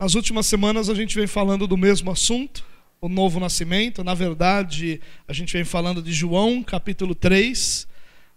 [0.00, 2.64] Nas últimas semanas a gente vem falando do mesmo assunto,
[3.02, 4.02] o novo nascimento.
[4.02, 7.86] Na verdade, a gente vem falando de João, capítulo 3.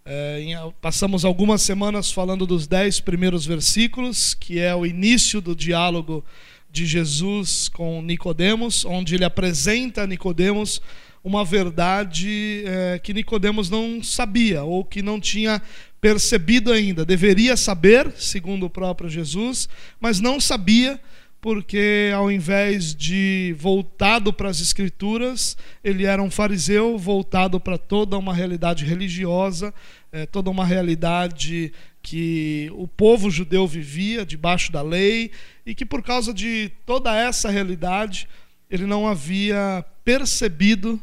[0.04, 5.56] É, em, passamos algumas semanas falando dos dez primeiros versículos, que é o início do
[5.56, 6.22] diálogo
[6.70, 10.82] de Jesus com Nicodemos, onde ele apresenta a Nicodemos
[11.24, 15.62] uma verdade é, que Nicodemos não sabia ou que não tinha
[16.02, 17.06] percebido ainda.
[17.06, 19.70] Deveria saber, segundo o próprio Jesus,
[20.02, 21.00] mas não sabia
[21.44, 28.18] porque ao invés de voltado para as escrituras, ele era um fariseu voltado para toda
[28.18, 29.74] uma realidade religiosa,
[30.10, 35.32] é, toda uma realidade que o povo judeu vivia debaixo da lei
[35.66, 38.26] e que por causa de toda essa realidade
[38.72, 40.98] ele não havia percebido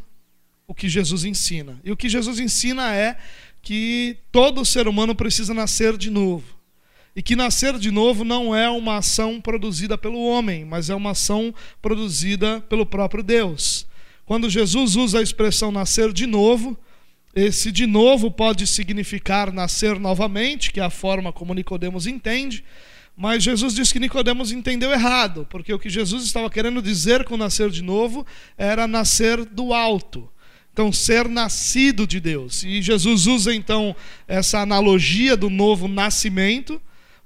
[0.66, 1.78] o que Jesus ensina.
[1.84, 3.18] E o que Jesus ensina é
[3.60, 6.59] que todo ser humano precisa nascer de novo
[7.20, 11.10] e que nascer de novo não é uma ação produzida pelo homem, mas é uma
[11.10, 13.86] ação produzida pelo próprio Deus.
[14.24, 16.78] Quando Jesus usa a expressão nascer de novo,
[17.34, 22.64] esse de novo pode significar nascer novamente, que é a forma como Nicodemos entende,
[23.14, 27.36] mas Jesus diz que Nicodemos entendeu errado, porque o que Jesus estava querendo dizer com
[27.36, 30.26] nascer de novo era nascer do alto.
[30.72, 32.62] Então, ser nascido de Deus.
[32.62, 33.94] E Jesus usa então
[34.26, 36.80] essa analogia do novo nascimento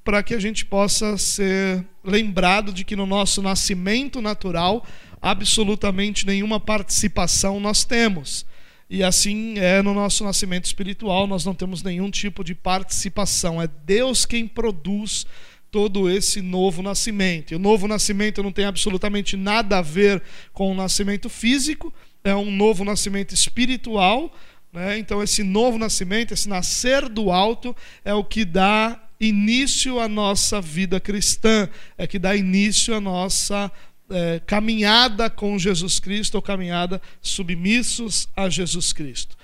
[0.05, 4.87] para que a gente possa ser lembrado de que no nosso nascimento natural,
[5.21, 8.45] absolutamente nenhuma participação nós temos.
[8.89, 13.61] E assim é no nosso nascimento espiritual, nós não temos nenhum tipo de participação.
[13.61, 15.27] É Deus quem produz
[15.71, 17.53] todo esse novo nascimento.
[17.53, 22.35] E o novo nascimento não tem absolutamente nada a ver com o nascimento físico, é
[22.35, 24.33] um novo nascimento espiritual.
[24.73, 24.99] Né?
[24.99, 27.75] Então, esse novo nascimento, esse nascer do alto,
[28.05, 33.71] é o que dá início à nossa vida cristã, é que dá início à nossa
[34.11, 39.37] é, caminhada com Jesus Cristo, ou caminhada submissos a Jesus Cristo.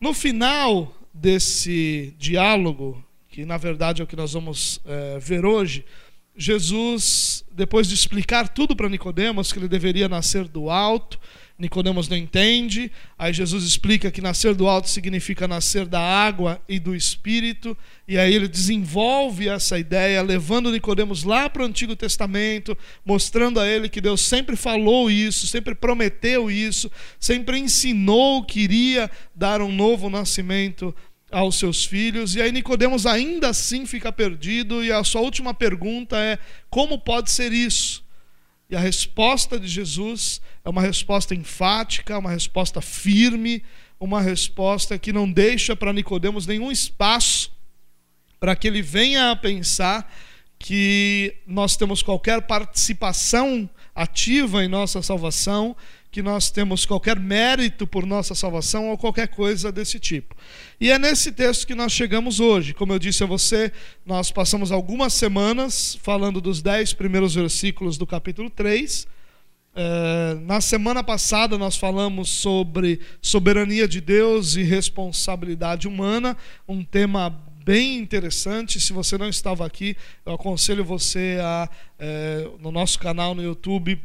[0.00, 5.84] No final desse diálogo, que na verdade é o que nós vamos é, ver hoje,
[6.36, 11.18] Jesus, depois de explicar tudo para Nicodemos, que ele deveria nascer do alto,
[11.58, 12.90] Nicodemos não entende.
[13.18, 17.76] Aí Jesus explica que nascer do alto significa nascer da água e do espírito.
[18.06, 23.66] E aí ele desenvolve essa ideia, levando Nicodemos lá para o Antigo Testamento, mostrando a
[23.66, 29.72] ele que Deus sempre falou isso, sempre prometeu isso, sempre ensinou que iria dar um
[29.72, 30.94] novo nascimento
[31.30, 32.36] aos seus filhos.
[32.36, 36.38] E aí Nicodemos ainda assim fica perdido e a sua última pergunta é:
[36.70, 38.06] como pode ser isso?
[38.70, 43.62] E a resposta de Jesus é uma resposta enfática, uma resposta firme,
[43.98, 47.50] uma resposta que não deixa para Nicodemos nenhum espaço
[48.38, 50.12] para que ele venha a pensar
[50.58, 55.76] que nós temos qualquer participação ativa em nossa salvação,
[56.10, 60.34] que nós temos qualquer mérito por nossa salvação ou qualquer coisa desse tipo.
[60.80, 62.72] E é nesse texto que nós chegamos hoje.
[62.72, 63.72] Como eu disse a você,
[64.06, 69.06] nós passamos algumas semanas falando dos dez primeiros versículos do capítulo 3.
[69.80, 76.36] É, na semana passada nós falamos sobre soberania de Deus e responsabilidade humana,
[76.66, 78.80] um tema bem interessante.
[78.80, 81.68] Se você não estava aqui, eu aconselho você a,
[81.98, 84.00] é, no nosso canal no YouTube,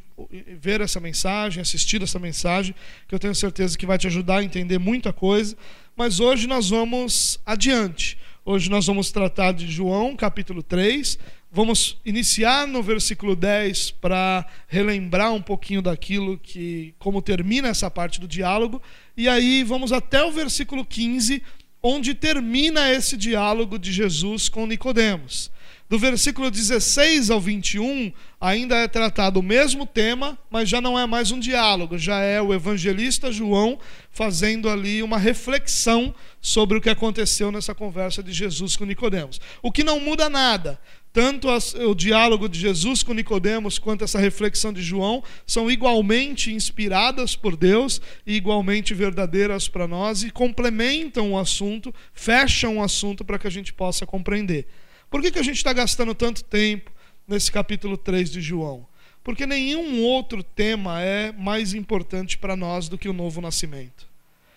[0.59, 2.75] ver essa mensagem, assistir essa mensagem,
[3.07, 5.55] que eu tenho certeza que vai te ajudar a entender muita coisa.
[5.95, 8.17] Mas hoje nós vamos adiante.
[8.43, 11.17] Hoje nós vamos tratar de João, capítulo 3.
[11.49, 18.19] Vamos iniciar no versículo 10 para relembrar um pouquinho daquilo que como termina essa parte
[18.19, 18.81] do diálogo,
[19.15, 21.41] e aí vamos até o versículo 15
[21.83, 25.51] onde termina esse diálogo de Jesus com Nicodemos.
[25.89, 31.05] Do versículo 16 ao 21, ainda é tratado o mesmo tema, mas já não é
[31.05, 33.77] mais um diálogo, já é o evangelista João
[34.09, 39.41] fazendo ali uma reflexão sobre o que aconteceu nessa conversa de Jesus com Nicodemos.
[39.61, 40.79] O que não muda nada,
[41.13, 47.35] tanto o diálogo de Jesus com Nicodemos quanto essa reflexão de João são igualmente inspiradas
[47.35, 53.37] por Deus e igualmente verdadeiras para nós e complementam o assunto, fecham o assunto para
[53.37, 54.65] que a gente possa compreender.
[55.07, 56.91] Por que, que a gente está gastando tanto tempo
[57.27, 58.87] nesse capítulo 3 de João?
[59.23, 64.09] Porque nenhum outro tema é mais importante para nós do que o novo nascimento.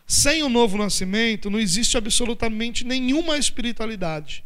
[0.06, 4.45] Sem o novo nascimento não existe absolutamente nenhuma espiritualidade.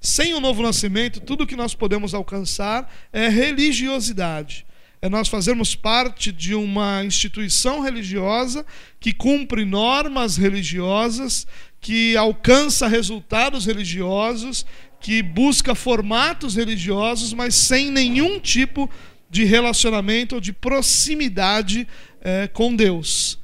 [0.00, 4.66] Sem o novo nascimento, tudo que nós podemos alcançar é religiosidade.
[5.02, 8.64] É nós fazermos parte de uma instituição religiosa
[8.98, 11.46] que cumpre normas religiosas,
[11.80, 14.64] que alcança resultados religiosos,
[15.00, 18.90] que busca formatos religiosos, mas sem nenhum tipo
[19.28, 21.86] de relacionamento ou de proximidade
[22.20, 23.38] é, com Deus.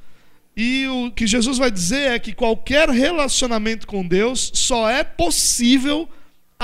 [0.55, 6.09] E o que Jesus vai dizer é que qualquer relacionamento com Deus só é possível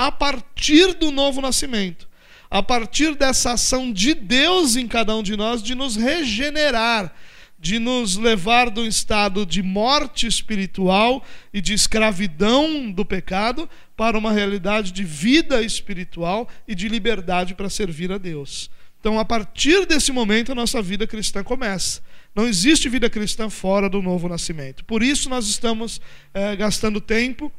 [0.06, 2.08] a partir do novo nascimento,
[2.50, 7.14] a partir dessa ação de Deus em cada um de nós de nos regenerar,
[7.58, 14.32] de nos levar do estado de morte espiritual e de escravidão do pecado para uma
[14.32, 18.70] realidade de vida espiritual e de liberdade para servir a Deus.
[18.98, 22.00] Então, a partir desse momento, a nossa vida cristã começa.
[22.34, 24.82] Não existe vida cristã fora do novo nascimento.
[24.84, 26.00] Por isso, nós estamos
[26.32, 27.52] é, gastando tempo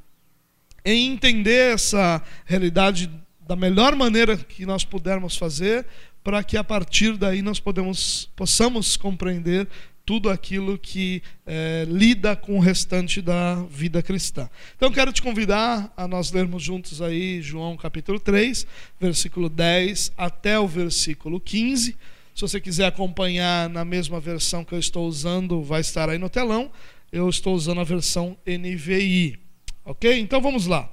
[0.83, 3.09] em entender essa realidade
[3.47, 5.85] da melhor maneira que nós pudermos fazer,
[6.23, 9.67] para que a partir daí nós podemos, possamos compreender
[10.05, 14.49] tudo aquilo que é, lida com o restante da vida cristã.
[14.75, 18.65] Então quero te convidar a nós lermos juntos aí João capítulo 3,
[18.99, 21.95] versículo 10 até o versículo 15.
[22.33, 26.29] Se você quiser acompanhar na mesma versão que eu estou usando, vai estar aí no
[26.29, 26.71] telão.
[27.11, 29.37] Eu estou usando a versão NVI.
[29.83, 30.19] Ok?
[30.19, 30.89] Então vamos lá.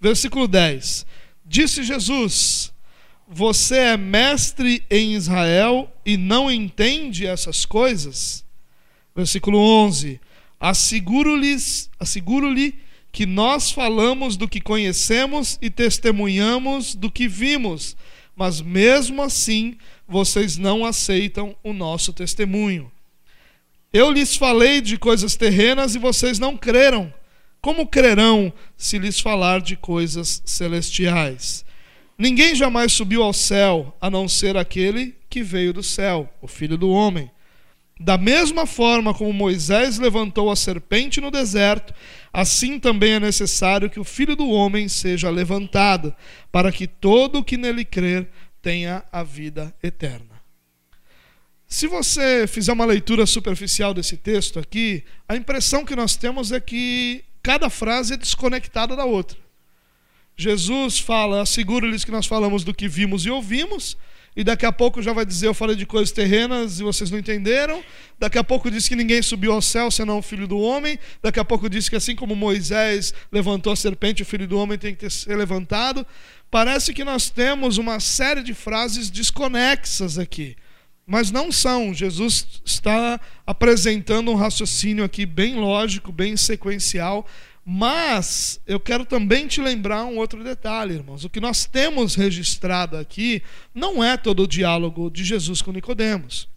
[0.00, 1.06] Versículo 10.
[1.44, 2.72] Disse Jesus:
[3.26, 8.44] Você é mestre em Israel e não entende essas coisas?
[9.14, 10.20] Versículo 11:
[10.60, 12.78] Asseguro-lhes, asseguro-lhe
[13.10, 17.96] que nós falamos do que conhecemos e testemunhamos do que vimos,
[18.36, 19.76] mas mesmo assim
[20.06, 22.90] vocês não aceitam o nosso testemunho.
[23.92, 27.12] Eu lhes falei de coisas terrenas e vocês não creram.
[27.60, 31.64] Como crerão se lhes falar de coisas celestiais?
[32.16, 36.76] Ninguém jamais subiu ao céu a não ser aquele que veio do céu, o Filho
[36.76, 37.30] do Homem.
[38.00, 41.92] Da mesma forma como Moisés levantou a serpente no deserto,
[42.32, 46.14] assim também é necessário que o filho do homem seja levantado,
[46.52, 48.28] para que todo o que nele crer
[48.62, 50.38] tenha a vida eterna.
[51.66, 56.60] Se você fizer uma leitura superficial desse texto aqui, a impressão que nós temos é
[56.60, 59.38] que cada frase é desconectada da outra.
[60.36, 63.96] Jesus fala, asseguro-lhes que nós falamos do que vimos e ouvimos,
[64.36, 67.18] e daqui a pouco já vai dizer: Eu falei de coisas terrenas e vocês não
[67.18, 67.82] entenderam.
[68.18, 70.98] Daqui a pouco diz que ninguém subiu ao céu senão o filho do homem.
[71.22, 74.76] Daqui a pouco diz que assim como Moisés levantou a serpente, o filho do homem
[74.76, 76.06] tem que ser levantado.
[76.50, 80.54] Parece que nós temos uma série de frases desconexas aqui.
[81.10, 81.94] Mas não são.
[81.94, 87.26] Jesus está apresentando um raciocínio aqui bem lógico, bem sequencial
[87.70, 91.26] mas eu quero também te lembrar um outro detalhe, irmãos.
[91.26, 93.42] O que nós temos registrado aqui
[93.74, 96.48] não é todo o diálogo de Jesus com Nicodemos.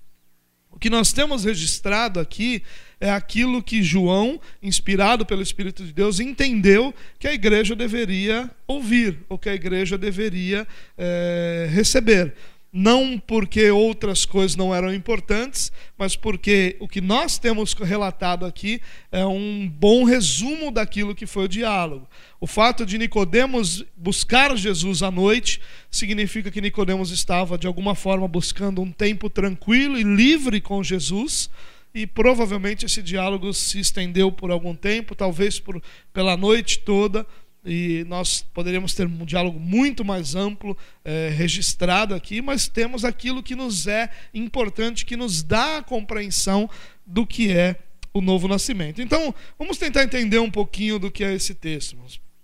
[0.69, 2.63] O que nós temos registrado aqui
[2.97, 9.19] é aquilo que João, inspirado pelo Espírito de Deus, entendeu que a igreja deveria ouvir,
[9.27, 10.65] ou que a igreja deveria
[10.97, 12.33] é, receber
[12.71, 18.81] não porque outras coisas não eram importantes, mas porque o que nós temos relatado aqui
[19.11, 22.07] é um bom resumo daquilo que foi o diálogo.
[22.39, 25.59] O fato de Nicodemos buscar Jesus à noite
[25.89, 31.49] significa que Nicodemos estava de alguma forma buscando um tempo tranquilo e livre com Jesus.
[31.93, 35.83] E provavelmente esse diálogo se estendeu por algum tempo, talvez por,
[36.13, 37.27] pela noite toda,
[37.65, 43.43] e nós poderíamos ter um diálogo muito mais amplo é, registrado aqui, mas temos aquilo
[43.43, 46.69] que nos é importante, que nos dá a compreensão
[47.05, 47.77] do que é
[48.13, 49.01] o novo nascimento.
[49.01, 51.97] Então, vamos tentar entender um pouquinho do que é esse texto.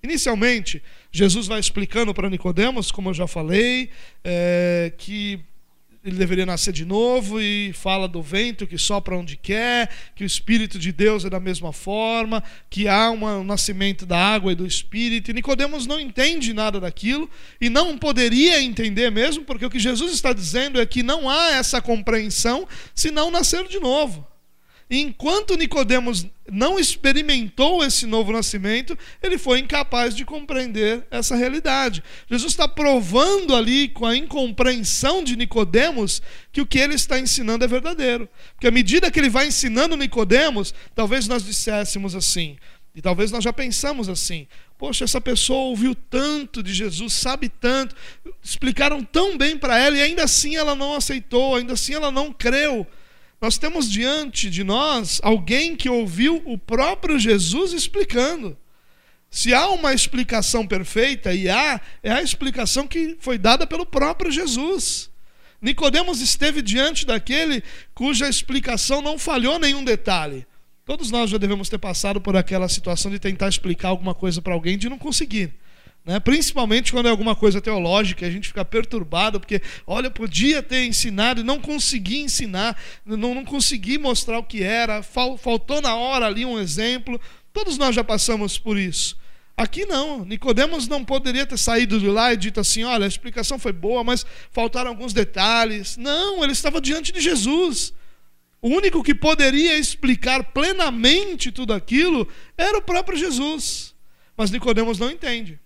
[0.03, 3.89] Inicialmente, Jesus vai explicando para Nicodemos, como eu já falei,
[4.23, 5.39] é, que
[6.07, 10.25] ele deveria nascer de novo e fala do vento que sopra onde quer, que o
[10.25, 14.65] Espírito de Deus é da mesma forma, que há um nascimento da água e do
[14.65, 15.29] Espírito.
[15.29, 20.13] E Nicodemos não entende nada daquilo e não poderia entender mesmo, porque o que Jesus
[20.13, 24.25] está dizendo é que não há essa compreensão se não nascer de novo.
[24.89, 32.01] Enquanto Nicodemos não experimentou esse novo nascimento, ele foi incapaz de compreender essa realidade.
[32.29, 36.21] Jesus está provando ali com a incompreensão de Nicodemos
[36.53, 38.29] que o que ele está ensinando é verdadeiro.
[38.53, 42.55] Porque à medida que ele vai ensinando Nicodemos, talvez nós disséssemos assim,
[42.95, 47.95] e talvez nós já pensamos assim: Poxa, essa pessoa ouviu tanto de Jesus, sabe tanto,
[48.43, 52.31] explicaram tão bem para ela e ainda assim ela não aceitou, ainda assim ela não
[52.31, 52.87] creu.
[53.39, 58.57] Nós temos diante de nós alguém que ouviu o próprio Jesus explicando.
[59.29, 64.31] Se há uma explicação perfeita, e há, é a explicação que foi dada pelo próprio
[64.31, 65.09] Jesus.
[65.61, 67.63] Nicodemos esteve diante daquele
[67.93, 70.45] cuja explicação não falhou nenhum detalhe.
[70.85, 74.53] Todos nós já devemos ter passado por aquela situação de tentar explicar alguma coisa para
[74.53, 75.53] alguém e de não conseguir.
[76.07, 76.21] Né?
[76.21, 81.41] Principalmente quando é alguma coisa teológica, a gente fica perturbado, porque, olha, podia ter ensinado
[81.41, 86.25] e não consegui ensinar, não, não consegui mostrar o que era, fal, faltou na hora
[86.25, 87.19] ali um exemplo.
[87.51, 89.17] Todos nós já passamos por isso.
[89.57, 93.59] Aqui não, Nicodemos não poderia ter saído de lá e dito assim: olha, a explicação
[93.59, 95.97] foi boa, mas faltaram alguns detalhes.
[95.97, 97.93] Não, ele estava diante de Jesus.
[98.61, 102.25] O único que poderia explicar plenamente tudo aquilo
[102.57, 103.93] era o próprio Jesus.
[104.37, 105.59] Mas Nicodemos não entende.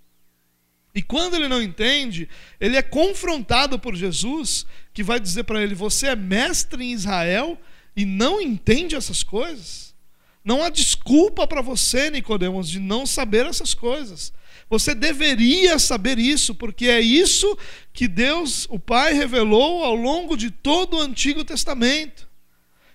[0.94, 2.28] E quando ele não entende,
[2.60, 7.60] ele é confrontado por Jesus, que vai dizer para ele: Você é mestre em Israel
[7.96, 9.96] e não entende essas coisas?
[10.44, 14.34] Não há desculpa para você, Nicodemos, de não saber essas coisas.
[14.70, 17.58] Você deveria saber isso, porque é isso
[17.94, 22.28] que Deus, o Pai, revelou ao longo de todo o Antigo Testamento.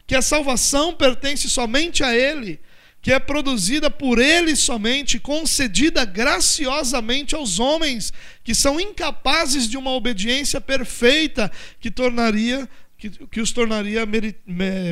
[0.06, 2.60] Que a salvação pertence somente a Ele
[3.06, 9.92] que é produzida por Ele somente, concedida graciosamente aos homens que são incapazes de uma
[9.92, 11.48] obediência perfeita
[11.78, 14.02] que tornaria que, que os tornaria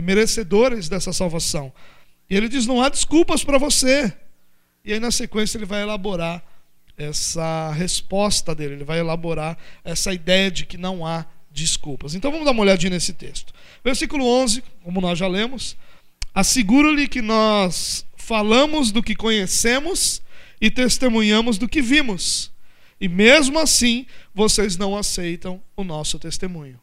[0.01, 1.73] merecedores dessa salvação.
[2.31, 4.17] E ele diz: não há desculpas para você.
[4.85, 6.41] E aí na sequência ele vai elaborar
[6.97, 12.15] essa resposta dele, ele vai elaborar essa ideia de que não há desculpas.
[12.15, 13.53] Então vamos dar uma olhadinha nesse texto.
[13.83, 15.77] Versículo 11, como nós já lemos,
[16.35, 20.21] Asseguro-lhe que nós falamos do que conhecemos
[20.61, 22.51] e testemunhamos do que vimos.
[23.01, 26.81] E mesmo assim, vocês não aceitam o nosso testemunho.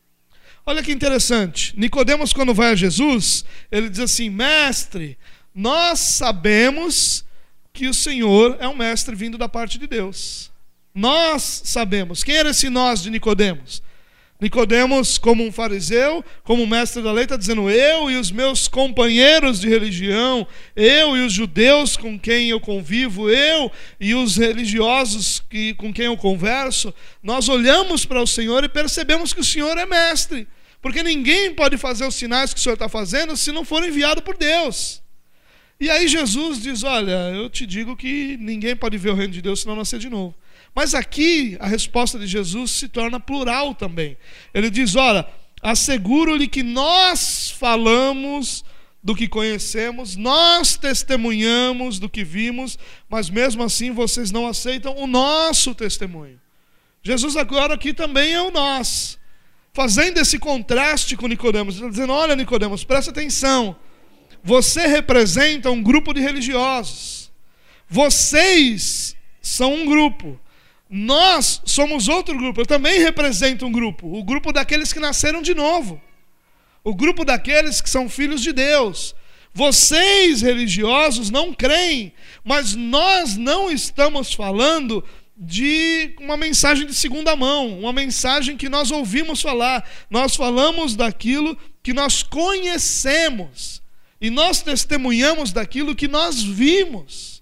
[0.65, 1.73] Olha que interessante.
[1.77, 5.17] Nicodemos quando vai a Jesus, ele diz assim: "Mestre,
[5.53, 7.25] nós sabemos
[7.73, 10.51] que o Senhor é um mestre vindo da parte de Deus.
[10.93, 12.23] Nós sabemos.
[12.23, 13.81] Quem era esse nós de Nicodemos?
[14.41, 19.59] Nicodemos, como um fariseu, como mestre da lei, está dizendo: eu e os meus companheiros
[19.59, 25.75] de religião, eu e os judeus com quem eu convivo, eu e os religiosos que,
[25.75, 29.85] com quem eu converso, nós olhamos para o Senhor e percebemos que o Senhor é
[29.85, 30.47] mestre.
[30.81, 34.23] Porque ninguém pode fazer os sinais que o Senhor está fazendo se não for enviado
[34.23, 35.03] por Deus.
[35.79, 39.41] E aí Jesus diz: Olha, eu te digo que ninguém pode ver o reino de
[39.43, 40.33] Deus se não nascer de novo.
[40.73, 44.17] Mas aqui a resposta de Jesus se torna plural também.
[44.53, 45.29] Ele diz: Ora,
[45.61, 48.63] asseguro-lhe que nós falamos
[49.03, 52.77] do que conhecemos, nós testemunhamos do que vimos,
[53.09, 56.39] mas mesmo assim vocês não aceitam o nosso testemunho.
[57.03, 59.17] Jesus agora aqui também é o nós,
[59.73, 63.75] fazendo esse contraste com Nicodemos, está dizendo: olha, Nicodemos, presta atenção.
[64.43, 67.31] Você representa um grupo de religiosos.
[67.87, 70.39] Vocês são um grupo.
[70.93, 75.55] Nós somos outro grupo, eu também represento um grupo, o grupo daqueles que nasceram de
[75.55, 76.01] novo,
[76.83, 79.15] o grupo daqueles que são filhos de Deus.
[79.53, 85.01] Vocês, religiosos, não creem, mas nós não estamos falando
[85.37, 89.89] de uma mensagem de segunda mão, uma mensagem que nós ouvimos falar.
[90.09, 93.81] Nós falamos daquilo que nós conhecemos
[94.19, 97.41] e nós testemunhamos daquilo que nós vimos.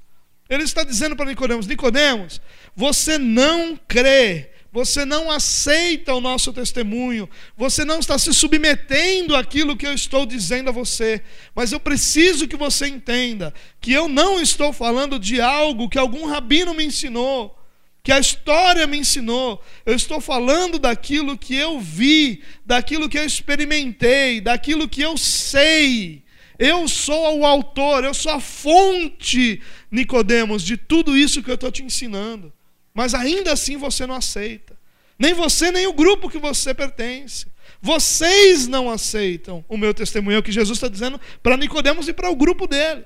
[0.50, 2.42] Ele está dizendo para Nicodemos: Nicodemos,
[2.80, 9.76] você não crê, você não aceita o nosso testemunho, você não está se submetendo àquilo
[9.76, 11.22] que eu estou dizendo a você.
[11.54, 16.26] Mas eu preciso que você entenda que eu não estou falando de algo que algum
[16.26, 17.54] rabino me ensinou,
[18.02, 19.62] que a história me ensinou.
[19.86, 26.24] Eu estou falando daquilo que eu vi, daquilo que eu experimentei, daquilo que eu sei.
[26.58, 31.74] Eu sou o autor, eu sou a fonte, Nicodemos, de tudo isso que eu estou
[31.74, 32.54] te ensinando
[32.94, 34.78] mas ainda assim você não aceita.
[35.18, 37.48] Nem você, nem o grupo que você pertence.
[37.82, 42.14] Vocês não aceitam o meu testemunho, é o que Jesus está dizendo para Nicodemos e
[42.14, 43.06] para o grupo dele.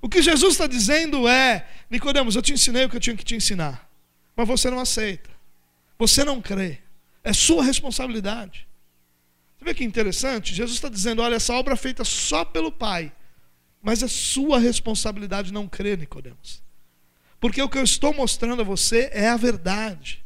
[0.00, 3.24] O que Jesus está dizendo é: Nicodemos, eu te ensinei o que eu tinha que
[3.24, 3.88] te ensinar,
[4.34, 5.30] mas você não aceita.
[5.98, 6.78] Você não crê.
[7.22, 8.66] É sua responsabilidade.
[9.58, 10.54] Você vê que interessante?
[10.54, 13.12] Jesus está dizendo: olha, essa obra é feita só pelo Pai,
[13.82, 16.62] mas é sua responsabilidade não crer, Nicodemos.
[17.40, 20.22] Porque o que eu estou mostrando a você é a verdade.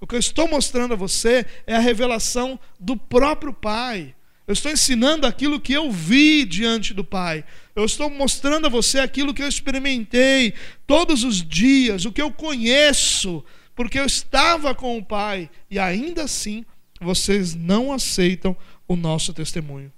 [0.00, 4.14] O que eu estou mostrando a você é a revelação do próprio Pai.
[4.46, 7.44] Eu estou ensinando aquilo que eu vi diante do Pai.
[7.74, 10.54] Eu estou mostrando a você aquilo que eu experimentei
[10.86, 13.44] todos os dias, o que eu conheço,
[13.74, 16.64] porque eu estava com o Pai e ainda assim
[17.00, 18.56] vocês não aceitam
[18.86, 19.92] o nosso testemunho.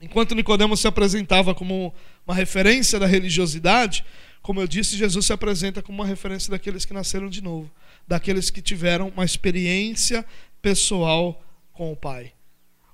[0.00, 1.94] Enquanto Nicodemos se apresentava como
[2.26, 4.04] uma referência da religiosidade,
[4.46, 7.68] como eu disse, Jesus se apresenta como uma referência daqueles que nasceram de novo,
[8.06, 10.24] daqueles que tiveram uma experiência
[10.62, 12.32] pessoal com o Pai.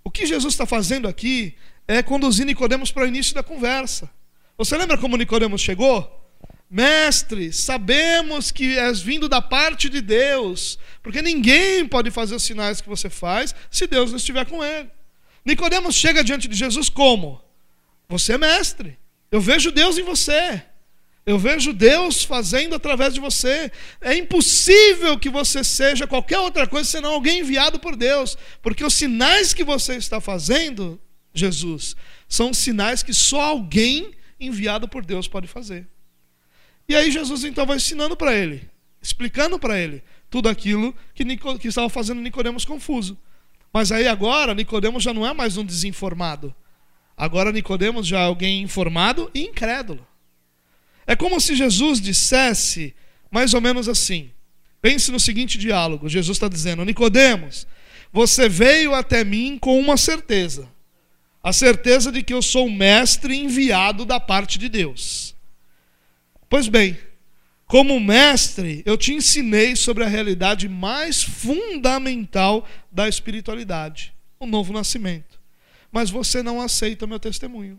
[0.02, 1.54] O que Jesus está fazendo aqui
[1.86, 4.10] é conduzir Nicodemos para o início da conversa.
[4.56, 6.26] Você lembra como Nicodemos chegou?
[6.70, 12.80] Mestre, sabemos que és vindo da parte de Deus, porque ninguém pode fazer os sinais
[12.80, 14.88] que você faz se Deus não estiver com ele.
[15.44, 17.44] Nicodemos chega diante de Jesus como?
[18.08, 18.98] Você é mestre.
[19.30, 20.71] Eu vejo Deus em você.
[21.24, 23.70] Eu vejo Deus fazendo através de você.
[24.00, 28.94] É impossível que você seja qualquer outra coisa senão alguém enviado por Deus, porque os
[28.94, 31.00] sinais que você está fazendo,
[31.32, 31.94] Jesus,
[32.28, 35.86] são sinais que só alguém enviado por Deus pode fazer.
[36.88, 38.68] E aí Jesus então vai ensinando para ele,
[39.00, 43.16] explicando para ele tudo aquilo que, Nico, que estava fazendo Nicodemos confuso.
[43.72, 46.52] Mas aí agora Nicodemos já não é mais um desinformado.
[47.16, 50.04] Agora Nicodemos já é alguém informado e incrédulo.
[51.12, 52.94] É como se Jesus dissesse
[53.30, 54.30] mais ou menos assim.
[54.80, 56.08] Pense no seguinte diálogo.
[56.08, 57.66] Jesus está dizendo: Nicodemos,
[58.10, 60.66] você veio até mim com uma certeza.
[61.42, 65.36] A certeza de que eu sou o mestre enviado da parte de Deus.
[66.48, 66.96] Pois bem,
[67.66, 75.38] como mestre, eu te ensinei sobre a realidade mais fundamental da espiritualidade, o novo nascimento.
[75.90, 77.78] Mas você não aceita meu testemunho.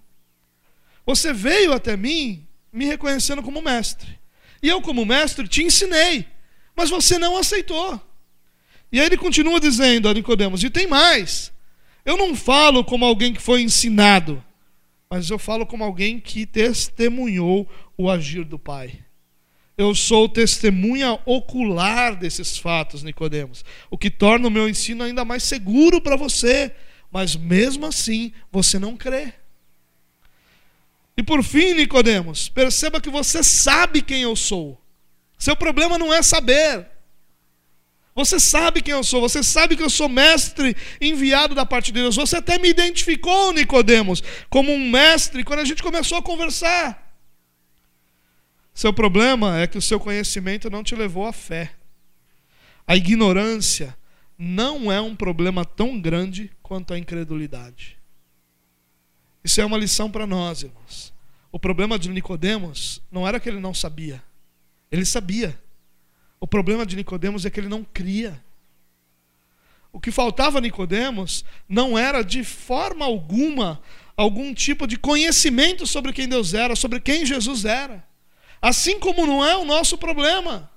[1.04, 4.20] Você veio até mim me reconhecendo como mestre.
[4.62, 6.26] E eu, como mestre, te ensinei,
[6.76, 8.02] mas você não aceitou.
[8.92, 11.54] E aí ele continua dizendo a Nicodemos: e tem mais.
[12.04, 14.44] Eu não falo como alguém que foi ensinado,
[15.10, 19.00] mas eu falo como alguém que testemunhou o agir do Pai.
[19.78, 25.44] Eu sou testemunha ocular desses fatos, Nicodemos, o que torna o meu ensino ainda mais
[25.44, 26.72] seguro para você,
[27.12, 29.34] mas mesmo assim você não crê.
[31.16, 34.82] E por fim, Nicodemos, perceba que você sabe quem eu sou.
[35.38, 36.88] Seu problema não é saber.
[38.16, 41.94] Você sabe quem eu sou, você sabe que eu sou mestre enviado da parte de
[41.94, 42.16] Deus.
[42.16, 47.04] Você até me identificou, Nicodemos, como um mestre quando a gente começou a conversar.
[48.74, 51.74] Seu problema é que o seu conhecimento não te levou à fé.
[52.88, 53.96] A ignorância
[54.38, 57.98] não é um problema tão grande quanto a incredulidade.
[59.44, 61.13] Isso é uma lição para nós, irmãos.
[61.54, 64.24] O problema de Nicodemos não era que ele não sabia.
[64.92, 65.56] Ele sabia.
[66.40, 68.44] O problema de Nicodemos é que ele não cria.
[69.92, 73.80] O que faltava a Nicodemos não era de forma alguma
[74.18, 78.04] algum tipo de conhecimento sobre quem Deus era, sobre quem Jesus era.
[78.60, 80.72] Assim como não é o nosso problema.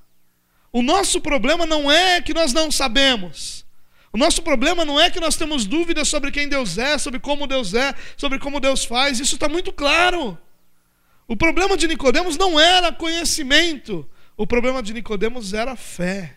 [0.71, 3.65] O nosso problema não é que nós não sabemos.
[4.13, 7.47] O nosso problema não é que nós temos dúvidas sobre quem Deus é, sobre como
[7.47, 9.19] Deus é, sobre como Deus faz.
[9.19, 10.39] Isso está muito claro.
[11.29, 14.09] O problema de Nicodemos não era conhecimento.
[14.37, 16.37] O problema de Nicodemos era fé.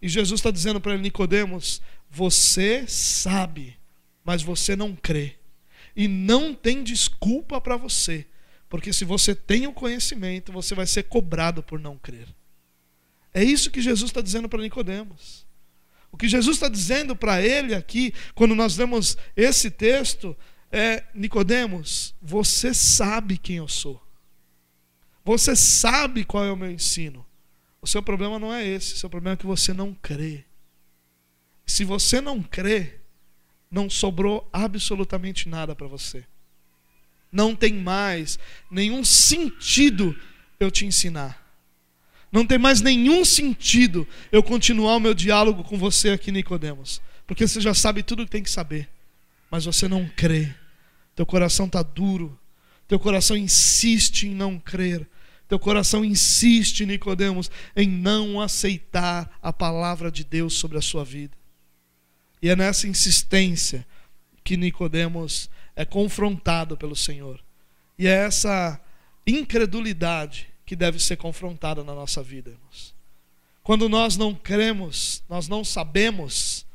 [0.00, 3.78] E Jesus está dizendo para ele, Nicodemos, você sabe,
[4.24, 5.36] mas você não crê.
[5.94, 8.26] E não tem desculpa para você.
[8.68, 12.26] Porque se você tem o conhecimento, você vai ser cobrado por não crer.
[13.32, 15.46] É isso que Jesus está dizendo para Nicodemos.
[16.10, 20.36] O que Jesus está dizendo para ele aqui, quando nós lemos esse texto,
[20.72, 24.02] é: Nicodemos, você sabe quem eu sou.
[25.24, 27.24] Você sabe qual é o meu ensino.
[27.80, 30.44] O seu problema não é esse, o seu problema é que você não crê.
[31.66, 32.98] Se você não crê,
[33.70, 36.24] não sobrou absolutamente nada para você.
[37.30, 38.38] Não tem mais
[38.70, 40.16] nenhum sentido
[40.60, 41.40] eu te ensinar.
[42.30, 47.46] Não tem mais nenhum sentido eu continuar o meu diálogo com você aqui, Nicodemos, porque
[47.46, 48.88] você já sabe tudo o que tem que saber,
[49.50, 50.54] mas você não crê.
[51.14, 52.38] Teu coração está duro,
[52.88, 55.08] teu coração insiste em não crer.
[55.48, 61.36] Teu coração insiste, Nicodemos, em não aceitar a palavra de Deus sobre a sua vida.
[62.40, 63.86] E é nessa insistência
[64.42, 67.38] que Nicodemos é confrontado pelo Senhor.
[67.98, 68.80] E é essa
[69.26, 72.94] incredulidade que deve ser confrontada na nossa vida, irmãos.
[73.62, 76.66] Quando nós não cremos, nós não sabemos,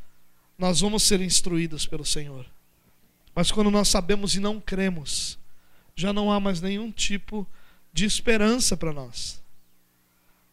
[0.58, 2.46] nós vamos ser instruídos pelo Senhor.
[3.38, 5.38] Mas quando nós sabemos e não cremos,
[5.96, 7.48] já não há mais nenhum tipo
[7.94, 9.40] de esperança para nós.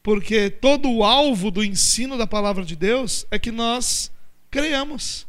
[0.03, 4.13] Porque todo o alvo do ensino da palavra de Deus é que nós
[4.51, 5.27] creiamos.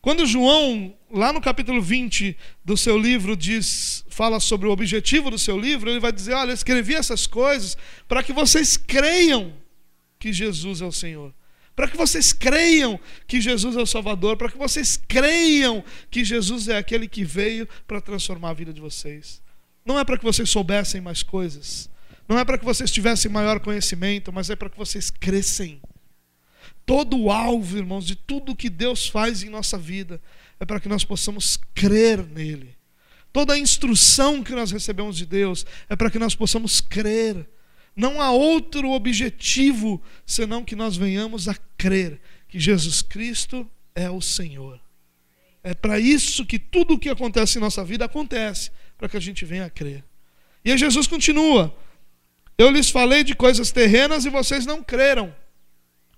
[0.00, 2.34] Quando João, lá no capítulo 20
[2.64, 6.52] do seu livro, diz, fala sobre o objetivo do seu livro, ele vai dizer: Olha,
[6.52, 7.76] eu escrevi essas coisas
[8.08, 9.52] para que vocês creiam
[10.18, 11.30] que Jesus é o Senhor.
[11.78, 16.66] Para que vocês creiam que Jesus é o Salvador, para que vocês creiam que Jesus
[16.66, 19.40] é aquele que veio para transformar a vida de vocês.
[19.86, 21.88] Não é para que vocês soubessem mais coisas,
[22.28, 25.80] não é para que vocês tivessem maior conhecimento, mas é para que vocês crescem
[26.84, 30.20] todo o alvo, irmãos, de tudo que Deus faz em nossa vida
[30.58, 32.76] é para que nós possamos crer nele.
[33.32, 37.48] toda a instrução que nós recebemos de Deus é para que nós possamos crer.
[37.98, 44.20] Não há outro objetivo senão que nós venhamos a crer que Jesus Cristo é o
[44.20, 44.80] Senhor.
[45.64, 49.20] É para isso que tudo o que acontece em nossa vida acontece, para que a
[49.20, 50.04] gente venha a crer.
[50.64, 51.76] E aí Jesus continua:
[52.56, 55.34] Eu lhes falei de coisas terrenas e vocês não creram.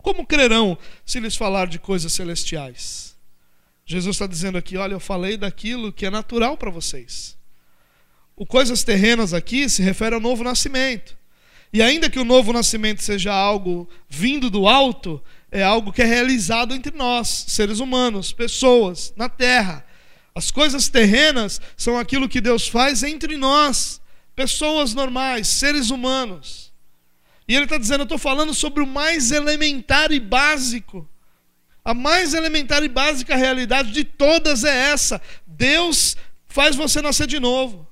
[0.02, 3.16] Como crerão se lhes falar de coisas celestiais?
[3.86, 7.38] Jesus está dizendo aqui: Olha, eu falei daquilo que é natural para vocês.
[8.36, 11.18] O coisas terrenas aqui se refere ao novo nascimento.
[11.72, 16.04] E ainda que o novo nascimento seja algo vindo do alto, é algo que é
[16.04, 19.84] realizado entre nós, seres humanos, pessoas, na terra.
[20.34, 24.00] As coisas terrenas são aquilo que Deus faz entre nós,
[24.34, 26.72] pessoas normais, seres humanos.
[27.46, 31.08] E Ele está dizendo: eu estou falando sobre o mais elementar e básico.
[31.84, 37.40] A mais elementar e básica realidade de todas é essa: Deus faz você nascer de
[37.40, 37.89] novo.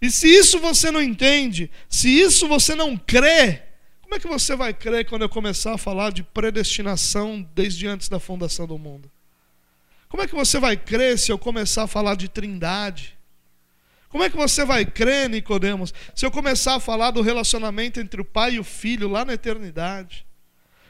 [0.00, 3.62] E se isso você não entende, se isso você não crê,
[4.00, 8.08] como é que você vai crer quando eu começar a falar de predestinação desde antes
[8.08, 9.10] da fundação do mundo?
[10.08, 13.16] Como é que você vai crer se eu começar a falar de trindade?
[14.08, 18.20] Como é que você vai crer, Nicodemos, se eu começar a falar do relacionamento entre
[18.20, 20.26] o pai e o filho lá na eternidade?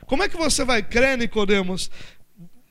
[0.06, 1.90] Como é que você vai crer, Nicodemos,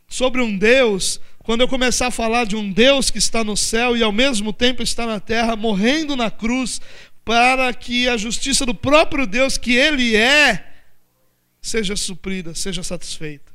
[0.10, 3.98] sobre um Deus quando eu começar a falar de um Deus que está no céu
[3.98, 6.80] e ao mesmo tempo está na terra, morrendo na cruz,
[7.26, 10.74] para que a justiça do próprio Deus, que Ele é,
[11.62, 13.52] seja suprida, seja satisfeita.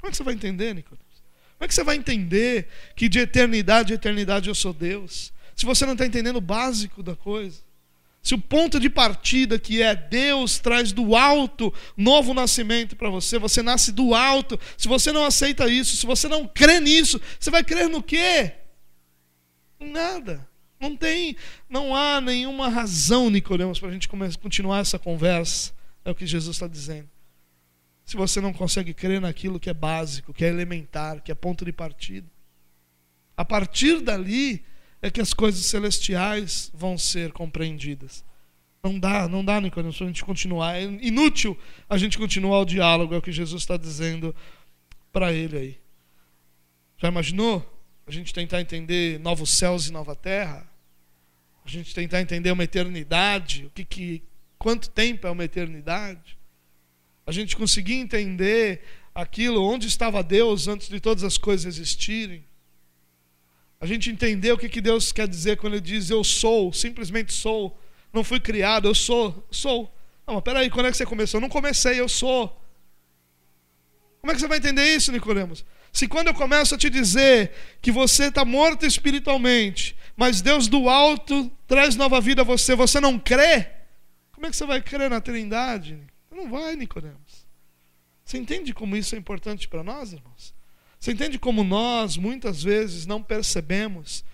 [0.00, 1.22] Como é que você vai entender, Nicodemus?
[1.58, 5.32] Como é que você vai entender que de eternidade a eternidade eu sou Deus?
[5.56, 7.60] Se você não está entendendo o básico da coisa.
[8.22, 13.36] Se o ponto de partida que é Deus traz do alto novo nascimento para você,
[13.36, 14.58] você nasce do alto.
[14.78, 18.52] Se você não aceita isso, se você não crê nisso, você vai crer no quê?
[19.80, 20.48] Nada.
[20.78, 21.36] Não tem,
[21.68, 25.72] não há nenhuma razão, Nicodemos, para a gente continuar essa conversa.
[26.04, 27.08] É o que Jesus está dizendo.
[28.04, 31.64] Se você não consegue crer naquilo que é básico, que é elementar, que é ponto
[31.64, 32.28] de partida,
[33.36, 34.64] a partir dali
[35.02, 38.24] é que as coisas celestiais vão ser compreendidas.
[38.82, 40.76] Não dá, não dá, Nicodemos, para a gente continuar.
[40.76, 44.34] É inútil a gente continuar o diálogo, é o que Jesus está dizendo
[45.12, 45.78] para ele aí.
[46.98, 47.68] Já imaginou?
[48.06, 50.68] A gente tentar entender novos céus e nova terra?
[51.64, 53.66] A gente tentar entender uma eternidade?
[53.66, 54.22] O que, que
[54.58, 56.36] quanto tempo é uma eternidade?
[57.24, 58.82] A gente conseguir entender
[59.14, 62.44] aquilo, onde estava Deus antes de todas as coisas existirem?
[63.82, 67.32] A gente entender o que, que Deus quer dizer quando Ele diz eu sou, simplesmente
[67.32, 67.76] sou.
[68.12, 69.92] Não fui criado, eu sou, sou.
[70.24, 71.38] Não, mas peraí, quando é que você começou?
[71.38, 72.56] Eu não comecei, eu sou.
[74.20, 75.64] Como é que você vai entender isso, Nicodemos?
[75.92, 77.50] Se quando eu começo a te dizer
[77.82, 83.00] que você está morto espiritualmente, mas Deus do alto traz nova vida a você, você
[83.00, 83.68] não crê?
[84.30, 85.98] Como é que você vai crer na Trindade?
[86.30, 87.48] Não vai, Nicodemos.
[88.24, 90.54] Você entende como isso é importante para nós, irmãos?
[91.02, 94.24] Você entende como nós, muitas vezes, não percebemos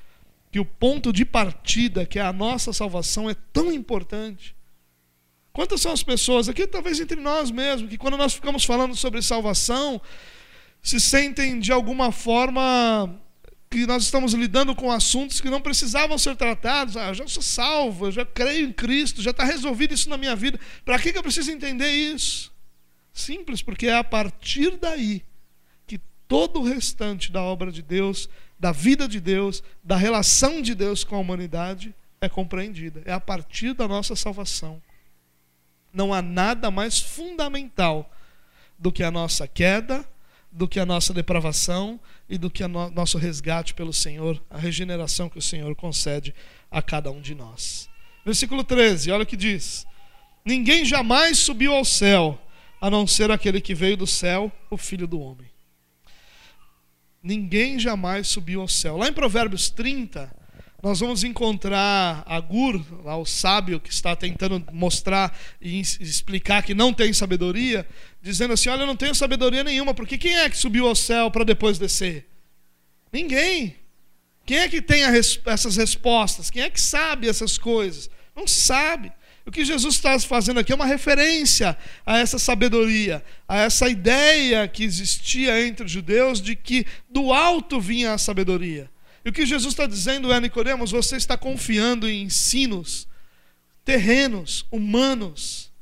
[0.52, 4.54] que o ponto de partida, que é a nossa salvação, é tão importante?
[5.50, 9.22] Quantas são as pessoas, aqui talvez entre nós mesmos, que quando nós ficamos falando sobre
[9.22, 9.98] salvação,
[10.82, 13.18] se sentem de alguma forma
[13.70, 16.98] que nós estamos lidando com assuntos que não precisavam ser tratados.
[16.98, 20.18] Ah, eu já sou salvo, eu já creio em Cristo, já está resolvido isso na
[20.18, 20.60] minha vida.
[20.84, 22.52] Para que, que eu preciso entender isso?
[23.10, 25.26] Simples, porque é a partir daí
[26.28, 28.28] todo o restante da obra de Deus,
[28.60, 33.02] da vida de Deus, da relação de Deus com a humanidade é compreendida.
[33.04, 34.80] É a partir da nossa salvação.
[35.92, 38.10] Não há nada mais fundamental
[38.78, 40.06] do que a nossa queda,
[40.52, 44.58] do que a nossa depravação e do que o no nosso resgate pelo Senhor, a
[44.58, 46.34] regeneração que o Senhor concede
[46.70, 47.88] a cada um de nós.
[48.24, 49.86] Versículo 13, olha o que diz:
[50.44, 52.38] Ninguém jamais subiu ao céu,
[52.80, 55.48] a não ser aquele que veio do céu, o Filho do Homem.
[57.22, 58.96] Ninguém jamais subiu ao céu.
[58.96, 60.30] Lá em Provérbios 30,
[60.80, 66.94] nós vamos encontrar Agur, lá o sábio que está tentando mostrar e explicar que não
[66.94, 67.86] tem sabedoria,
[68.22, 71.30] dizendo assim: Olha, eu não tenho sabedoria nenhuma, porque quem é que subiu ao céu
[71.30, 72.28] para depois descer?
[73.12, 73.76] Ninguém.
[74.46, 76.48] Quem é que tem res essas respostas?
[76.48, 78.08] Quem é que sabe essas coisas?
[78.34, 79.12] Não sabe.
[79.48, 84.68] O que Jesus está fazendo aqui é uma referência a essa sabedoria, a essa ideia
[84.68, 88.90] que existia entre os judeus de que do alto vinha a sabedoria.
[89.24, 93.08] E o que Jesus está dizendo é, Nicodemos, você está confiando em ensinos
[93.86, 95.72] terrenos, humanos.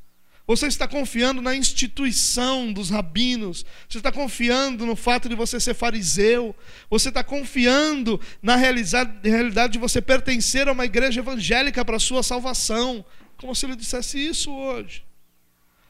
[0.47, 3.67] Você está confiando na instituição dos rabinos.
[3.89, 6.55] Você está confiando no fato de você ser fariseu.
[6.89, 12.23] Você está confiando na realidade de você pertencer a uma igreja evangélica para a sua
[12.23, 13.05] salvação.
[13.37, 15.05] Como se ele dissesse isso hoje.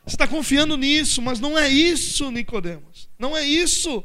[0.04, 3.08] Você está confiando nisso, mas não é isso, Nicodemos.
[3.18, 4.04] Não é isso.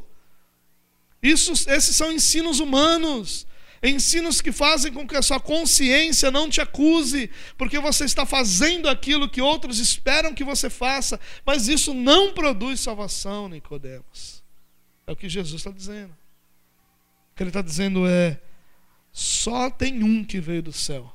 [1.22, 3.46] Isso, esses são ensinos humanos.
[3.82, 8.88] Ensinos que fazem com que a sua consciência não te acuse, porque você está fazendo
[8.88, 14.42] aquilo que outros esperam que você faça, mas isso não produz salvação, Nicodemos.
[15.04, 16.12] É o que Jesus está dizendo.
[17.32, 18.40] O que ele está dizendo é:
[19.10, 21.12] só tem um que veio do céu,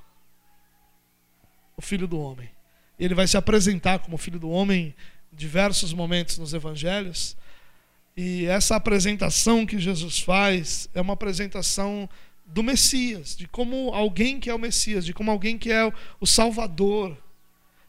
[1.78, 2.50] o Filho do Homem.
[3.00, 4.96] Ele vai se apresentar como Filho do Homem
[5.32, 7.38] em diversos momentos nos Evangelhos.
[8.16, 12.10] E essa apresentação que Jesus faz é uma apresentação
[12.48, 15.86] do Messias, de como alguém que é o Messias, de como alguém que é
[16.20, 17.16] o Salvador.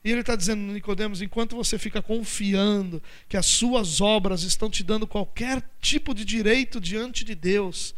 [0.05, 4.85] E ele está dizendo, Nicodemos, enquanto você fica confiando que as suas obras estão te
[4.85, 7.95] dando qualquer tipo de direito diante de Deus,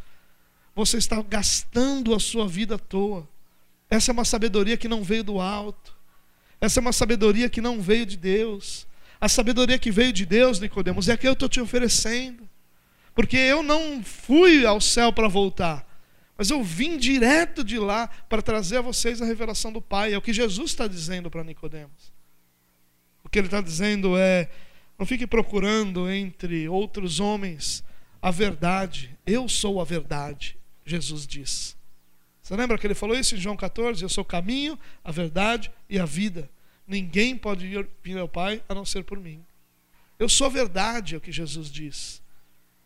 [0.75, 3.29] você está gastando a sua vida à toa.
[3.91, 5.97] Essa é uma sabedoria que não veio do alto.
[6.61, 8.87] Essa é uma sabedoria que não veio de Deus.
[9.21, 12.49] A sabedoria que veio de Deus, Nicodemos, é a que eu estou te oferecendo.
[13.15, 15.87] Porque eu não fui ao céu para voltar.
[16.39, 20.15] Mas eu vim direto de lá para trazer a vocês a revelação do Pai.
[20.15, 22.13] É o que Jesus está dizendo para Nicodemos.
[23.25, 24.49] O que ele está dizendo é:
[24.99, 27.85] não fique procurando entre outros homens
[28.23, 29.19] a verdade.
[29.27, 31.77] Eu sou a verdade, Jesus diz.
[32.51, 34.03] Você lembra que ele falou isso em João 14?
[34.03, 36.51] Eu sou o caminho, a verdade e a vida.
[36.85, 37.65] Ninguém pode
[38.03, 39.41] vir ao Pai a não ser por mim.
[40.19, 42.21] Eu sou a verdade, é o que Jesus diz.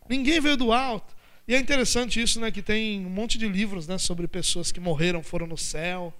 [0.07, 1.15] Ninguém veio do alto.
[1.47, 4.79] E é interessante isso, né, que tem um monte de livros, né, sobre pessoas que
[4.79, 6.13] morreram, foram no céu,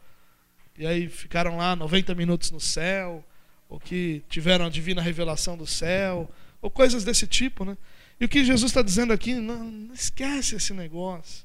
[0.75, 3.23] e aí ficaram lá 90 minutos no céu,
[3.69, 6.27] ou que tiveram a divina revelação do céu,
[6.63, 7.77] ou coisas desse tipo, né?
[8.19, 11.44] E o que Jesus está dizendo aqui, não, não esquece esse negócio.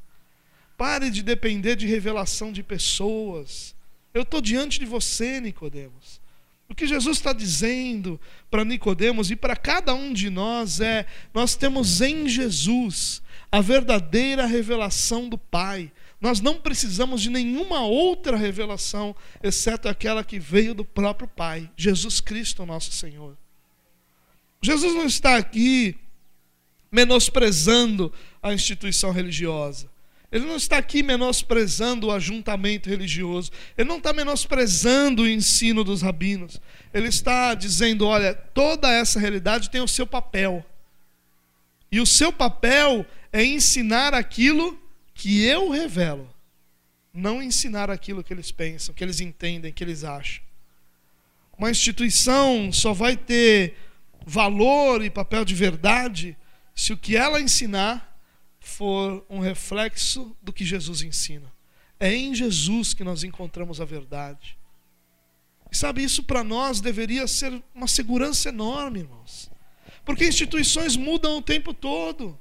[0.80, 3.76] Pare de depender de revelação de pessoas.
[4.14, 6.22] Eu estou diante de você, Nicodemos.
[6.70, 8.18] O que Jesus está dizendo
[8.50, 13.20] para Nicodemos e para cada um de nós é: nós temos em Jesus
[13.52, 15.92] a verdadeira revelação do Pai.
[16.18, 22.22] Nós não precisamos de nenhuma outra revelação, exceto aquela que veio do próprio Pai, Jesus
[22.22, 23.36] Cristo, nosso Senhor.
[24.62, 25.94] Jesus não está aqui
[26.90, 28.10] menosprezando
[28.42, 29.89] a instituição religiosa.
[30.32, 33.50] Ele não está aqui menosprezando o ajuntamento religioso.
[33.76, 36.60] Ele não está menosprezando o ensino dos rabinos.
[36.94, 40.64] Ele está dizendo: olha, toda essa realidade tem o seu papel.
[41.90, 44.80] E o seu papel é ensinar aquilo
[45.12, 46.32] que eu revelo,
[47.12, 50.42] não ensinar aquilo que eles pensam, que eles entendem, que eles acham.
[51.58, 53.74] Uma instituição só vai ter
[54.24, 56.36] valor e papel de verdade
[56.74, 58.09] se o que ela ensinar
[58.70, 61.52] for um reflexo do que Jesus ensina.
[61.98, 64.56] É em Jesus que nós encontramos a verdade.
[65.70, 69.50] E sabe, isso para nós deveria ser uma segurança enorme, irmãos.
[70.04, 72.38] Porque instituições mudam o tempo todo.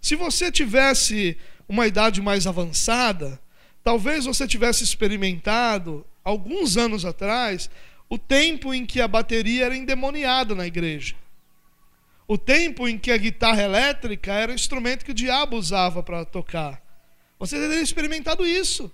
[0.00, 1.36] Se você tivesse
[1.68, 3.40] uma idade mais avançada,
[3.84, 7.68] talvez você tivesse experimentado, alguns anos atrás,
[8.08, 11.14] o tempo em que a bateria era endemoniada na igreja.
[12.30, 16.24] O tempo em que a guitarra elétrica era o instrumento que o diabo usava para
[16.24, 16.80] tocar.
[17.40, 18.88] Você teria experimentado isso.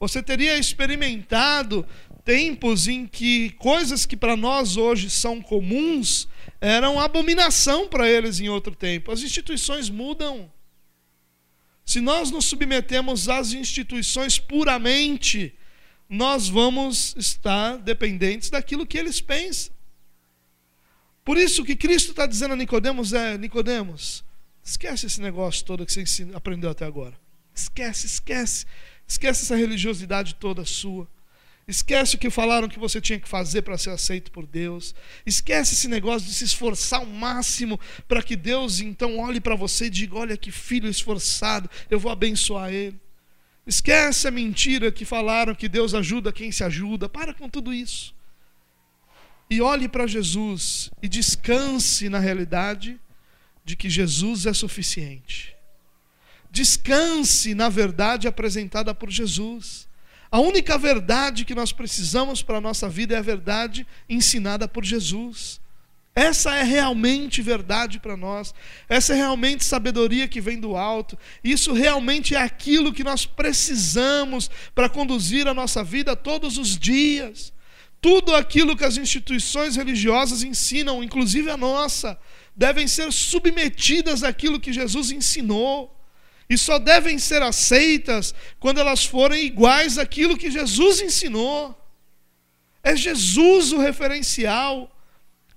[0.00, 1.86] Você teria experimentado
[2.24, 6.26] tempos em que coisas que para nós hoje são comuns
[6.60, 9.12] eram abominação para eles em outro tempo.
[9.12, 10.50] As instituições mudam.
[11.84, 15.54] Se nós nos submetemos às instituições puramente,
[16.08, 19.75] nós vamos estar dependentes daquilo que eles pensam.
[21.26, 24.24] Por isso que Cristo está dizendo a Nicodemos é, Nicodemos,
[24.62, 27.18] esquece esse negócio todo que você aprendeu até agora.
[27.52, 28.64] Esquece, esquece.
[29.08, 31.08] Esquece essa religiosidade toda sua.
[31.66, 34.94] Esquece o que falaram que você tinha que fazer para ser aceito por Deus.
[35.26, 39.86] Esquece esse negócio de se esforçar ao máximo para que Deus então olhe para você
[39.86, 43.00] e diga: Olha que filho esforçado, eu vou abençoar ele.
[43.66, 47.08] Esquece a mentira que falaram que Deus ajuda quem se ajuda.
[47.08, 48.15] Para com tudo isso.
[49.48, 52.98] E olhe para Jesus e descanse na realidade
[53.64, 55.54] de que Jesus é suficiente.
[56.50, 59.86] Descanse na verdade apresentada por Jesus.
[60.30, 64.84] A única verdade que nós precisamos para a nossa vida é a verdade ensinada por
[64.84, 65.60] Jesus.
[66.14, 68.54] Essa é realmente verdade para nós.
[68.88, 71.16] Essa é realmente sabedoria que vem do alto.
[71.44, 77.52] Isso realmente é aquilo que nós precisamos para conduzir a nossa vida todos os dias.
[78.06, 82.16] Tudo aquilo que as instituições religiosas ensinam, inclusive a nossa,
[82.54, 85.92] devem ser submetidas àquilo que Jesus ensinou.
[86.48, 91.76] E só devem ser aceitas quando elas forem iguais àquilo que Jesus ensinou.
[92.80, 94.88] É Jesus o referencial.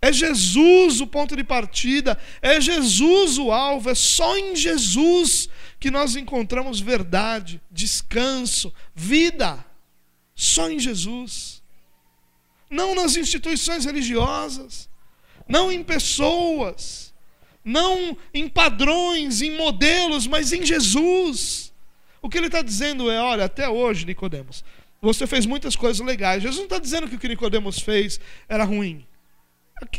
[0.02, 5.92] É Jesus o ponto de partida, é Jesus o alvo, é só em Jesus que
[5.92, 9.64] nós encontramos verdade, descanso, vida.
[10.34, 11.59] Só em Jesus.
[12.70, 14.90] Não nas instituições religiosas,
[15.48, 17.14] não em pessoas,
[17.64, 21.74] não em padrões, em modelos, mas em Jesus.
[22.22, 24.64] O que ele está dizendo é: olha, até hoje, Nicodemos,
[25.02, 26.44] você fez muitas coisas legais.
[26.44, 29.06] Jesus não está dizendo que o que Nicodemos fez era ruim.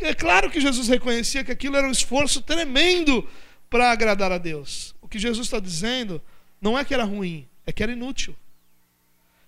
[0.02, 3.26] É claro que Jesus reconhecia que aquilo era um esforço tremendo
[3.68, 4.94] para agradar a Deus.
[5.00, 6.20] O que Jesus está dizendo
[6.60, 8.36] não é que era ruim, é que era inútil.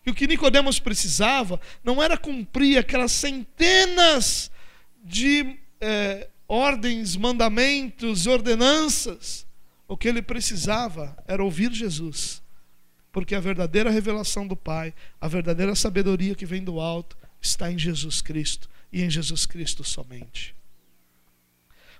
[0.04, 4.50] E o que Nicodemos precisava não era cumprir aquelas centenas
[5.04, 9.46] de é, ordens, mandamentos, ordenanças.
[9.86, 12.42] O que ele precisava era ouvir Jesus.
[13.12, 17.78] Porque a verdadeira revelação do Pai, a verdadeira sabedoria que vem do alto, está em
[17.78, 20.54] Jesus Cristo e em Jesus Cristo somente.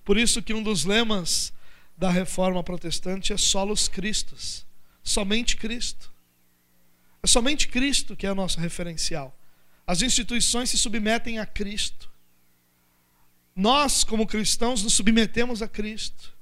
[0.04, 1.52] Por isso que um dos lemas
[1.96, 4.66] da reforma protestante é solos Cristos,
[5.02, 6.11] somente Cristo.
[7.22, 9.38] É somente Cristo que é o nosso referencial.
[9.86, 12.10] As instituições se submetem a Cristo.
[13.54, 16.32] Nós, como cristãos, nos submetemos a Cristo.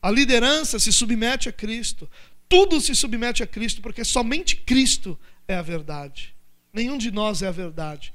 [0.00, 2.08] A liderança se submete a Cristo.
[2.48, 6.34] Tudo se submete a Cristo, porque somente Cristo é a verdade.
[6.72, 8.14] Nenhum de nós é a verdade.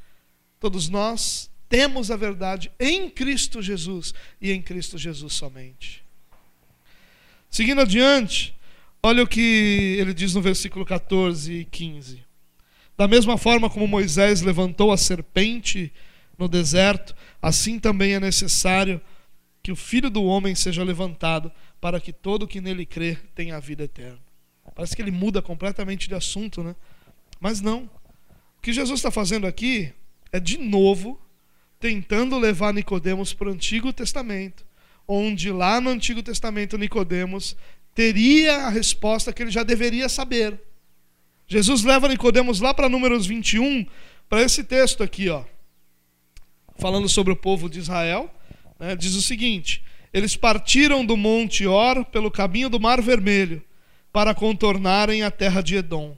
[0.59, 6.03] Todos nós temos a verdade em Cristo Jesus e em Cristo Jesus somente.
[7.49, 8.55] Seguindo adiante,
[9.03, 12.23] olha o que ele diz no versículo 14 e 15.
[12.97, 15.91] Da mesma forma como Moisés levantou a serpente
[16.37, 19.01] no deserto, assim também é necessário
[19.61, 23.59] que o filho do homem seja levantado, para que todo que nele crer tenha a
[23.59, 24.19] vida eterna.
[24.75, 26.75] Parece que ele muda completamente de assunto, né?
[27.39, 27.89] Mas não.
[28.57, 29.91] O que Jesus está fazendo aqui
[30.31, 31.19] é de novo
[31.79, 34.65] tentando levar Nicodemos para o Antigo Testamento,
[35.05, 37.57] onde lá no Antigo Testamento Nicodemos
[37.93, 40.59] teria a resposta que ele já deveria saber.
[41.47, 43.85] Jesus leva Nicodemos lá para Números 21,
[44.29, 45.43] para esse texto aqui, ó,
[46.77, 48.33] falando sobre o povo de Israel,
[48.79, 53.63] né, diz o seguinte: eles partiram do Monte Or pelo caminho do Mar Vermelho
[54.11, 56.15] para contornarem a terra de Edom.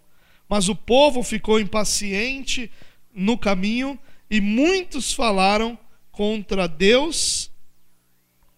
[0.49, 2.69] Mas o povo ficou impaciente
[3.13, 3.97] no caminho
[4.29, 5.79] e muitos falaram
[6.11, 7.49] contra Deus.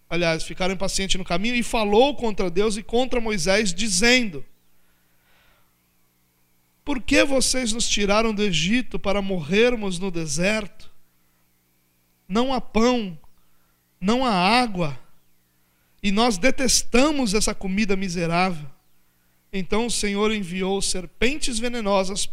[0.09, 4.45] Aliás, ficaram impacientes no caminho e falou contra Deus e contra Moisés, dizendo:
[6.83, 10.89] Por que vocês nos tiraram do Egito para morrermos no deserto?
[12.27, 13.17] Não há pão,
[13.99, 14.97] não há água,
[16.01, 18.69] e nós detestamos essa comida miserável.
[19.51, 22.29] Então o Senhor enviou serpentes venenosas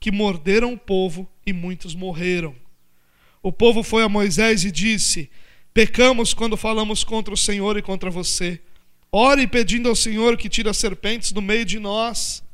[0.00, 2.54] que morderam o povo e muitos morreram.
[3.42, 5.30] O povo foi a Moisés e disse:
[5.74, 8.60] Pecamos quando falamos contra o Senhor e contra você.
[9.10, 12.44] Ore pedindo ao Senhor que tire as serpentes do meio de nós.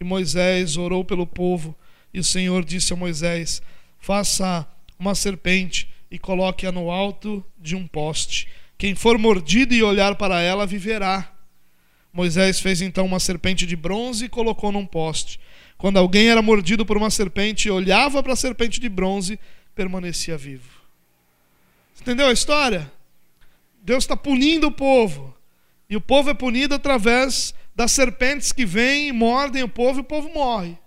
[0.00, 1.76] E Moisés orou pelo povo,
[2.12, 3.60] e o Senhor disse a Moisés:
[3.98, 4.66] Faça
[4.98, 8.48] uma serpente e coloque-a no alto de um poste.
[8.78, 11.30] Quem for mordido e olhar para ela viverá.
[12.10, 15.38] Moisés fez então uma serpente de bronze e colocou num poste.
[15.76, 19.38] Quando alguém era mordido por uma serpente e olhava para a serpente de bronze,
[19.74, 20.73] permanecia vivo.
[22.00, 22.90] Entendeu a história?
[23.82, 25.34] Deus está punindo o povo.
[25.88, 30.02] E o povo é punido através das serpentes que vêm e mordem o povo e
[30.02, 30.78] o povo morre.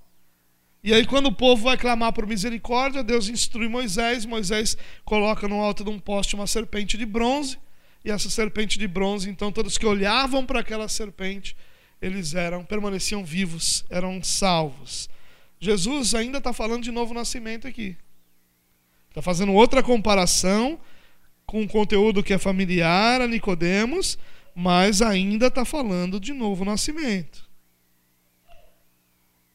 [0.83, 4.25] E aí, quando o povo vai clamar por misericórdia, Deus instrui Moisés.
[4.25, 7.57] Moisés coloca no alto de um poste uma serpente de bronze.
[8.05, 11.57] E essa serpente de bronze, então, todos que olhavam para aquela serpente,
[12.01, 15.09] eles eram, permaneciam vivos, eram salvos.
[15.59, 17.97] Jesus ainda está falando de novo nascimento aqui.
[19.09, 20.79] Está fazendo outra comparação
[21.47, 24.19] com um conteúdo que é familiar a Nicodemos,
[24.53, 27.49] mas ainda está falando de novo nascimento.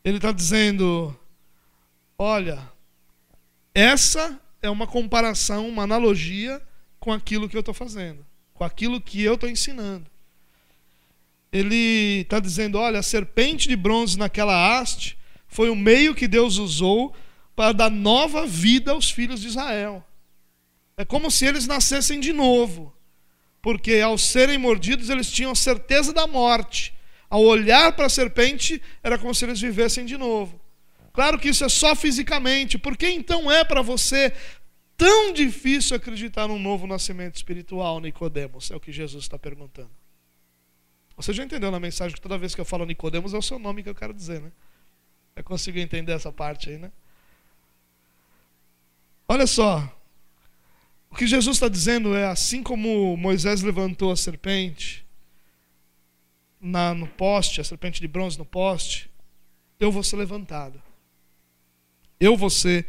[0.03, 1.15] Ele está dizendo:
[2.19, 2.59] olha,
[3.75, 6.63] essa é uma comparação, uma analogia
[6.99, 8.25] com aquilo que eu estou fazendo,
[8.55, 10.07] com aquilo que eu estou ensinando.
[11.53, 16.57] Ele está dizendo: olha, a serpente de bronze naquela haste foi o meio que Deus
[16.57, 17.15] usou
[17.55, 20.03] para dar nova vida aos filhos de Israel.
[21.03, 22.97] É como se eles nascessem de novo,
[23.61, 26.95] porque ao serem mordidos eles tinham certeza da morte.
[27.29, 30.61] Ao olhar para a serpente, era como se eles vivessem de novo.
[31.13, 32.79] Claro que isso é só fisicamente.
[32.79, 34.33] Por que então é para você
[34.97, 38.71] tão difícil acreditar num novo nascimento espiritual, Nicodemos?
[38.71, 39.91] É o que Jesus está perguntando.
[41.17, 43.59] Você já entendeu na mensagem que toda vez que eu falo Nicodemos é o seu
[43.59, 44.53] nome que eu quero dizer, né?
[45.37, 46.93] Já conseguiu entender essa parte aí, né?
[49.27, 49.99] Olha só.
[51.13, 55.05] O que Jesus está dizendo é assim como Moisés levantou a serpente
[56.59, 59.11] na, no poste, a serpente de bronze no poste,
[59.79, 60.83] eu vou ser levantado.
[62.19, 62.87] Eu vou ser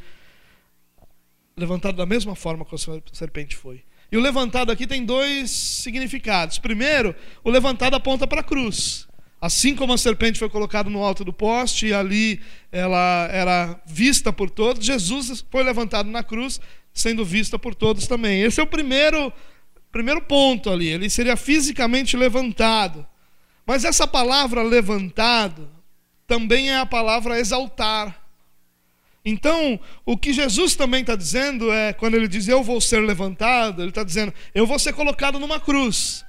[1.58, 2.78] levantado da mesma forma que a
[3.12, 3.84] serpente foi.
[4.10, 6.58] E o levantado aqui tem dois significados.
[6.58, 7.14] Primeiro,
[7.44, 9.06] o levantado aponta para a cruz.
[9.42, 14.32] Assim como a serpente foi colocada no alto do poste e ali ela era vista
[14.32, 16.62] por todos, Jesus foi levantado na cruz,
[16.94, 18.42] sendo vista por todos também.
[18.44, 19.34] Esse é o primeiro,
[19.92, 20.88] primeiro ponto ali.
[20.88, 23.06] Ele seria fisicamente levantado.
[23.66, 25.70] Mas essa palavra levantado
[26.28, 28.22] também é a palavra exaltar.
[29.26, 33.82] Então, o que Jesus também está dizendo é, quando ele diz eu vou ser levantado,
[33.82, 36.26] ele está dizendo eu vou ser colocado numa cruz.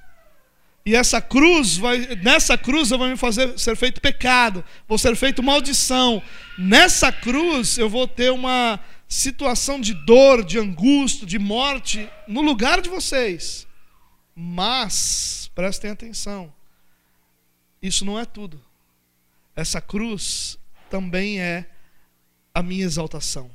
[0.85, 5.15] E essa cruz vai, nessa cruz eu vou me fazer ser feito pecado, vou ser
[5.15, 6.21] feito maldição.
[6.57, 12.81] Nessa cruz eu vou ter uma situação de dor, de angústia, de morte no lugar
[12.81, 13.67] de vocês.
[14.35, 16.53] Mas prestem atenção.
[17.81, 18.61] Isso não é tudo.
[19.55, 20.57] Essa cruz
[20.89, 21.69] também é
[22.53, 23.49] a minha exaltação.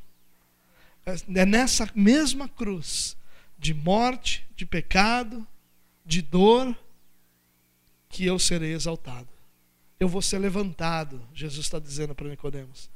[1.34, 3.16] É nessa mesma cruz
[3.58, 5.46] de morte, de pecado,
[6.04, 6.76] de dor,
[8.08, 9.28] que eu serei exaltado.
[9.98, 12.90] Eu vou ser levantado, Jesus está dizendo para Nicodemos.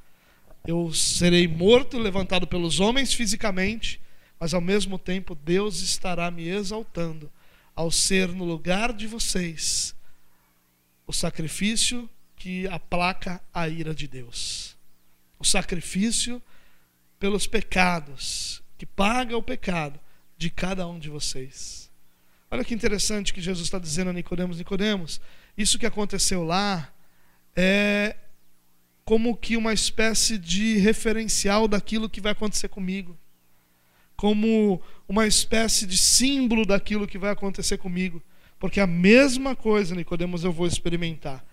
[0.67, 4.01] Eu serei morto, levantado pelos homens fisicamente,
[4.39, 7.31] mas ao mesmo tempo Deus estará me exaltando
[7.75, 9.95] ao ser no lugar de vocês
[11.07, 14.75] o sacrifício que aplaca a ira de Deus
[15.45, 16.43] o sacrifício
[17.19, 20.01] pelos pecados, que paga o pecado
[20.37, 21.91] de cada um de vocês.
[22.51, 25.21] Olha que interessante que Jesus está dizendo a Nicodemos, Nicodemos,
[25.57, 26.91] isso que aconteceu lá
[27.55, 28.17] é
[29.05, 33.17] como que uma espécie de referencial daquilo que vai acontecer comigo.
[34.17, 38.23] Como uma espécie de símbolo daquilo que vai acontecer comigo.
[38.59, 41.45] Porque a mesma coisa, Nicodemos, eu vou experimentar.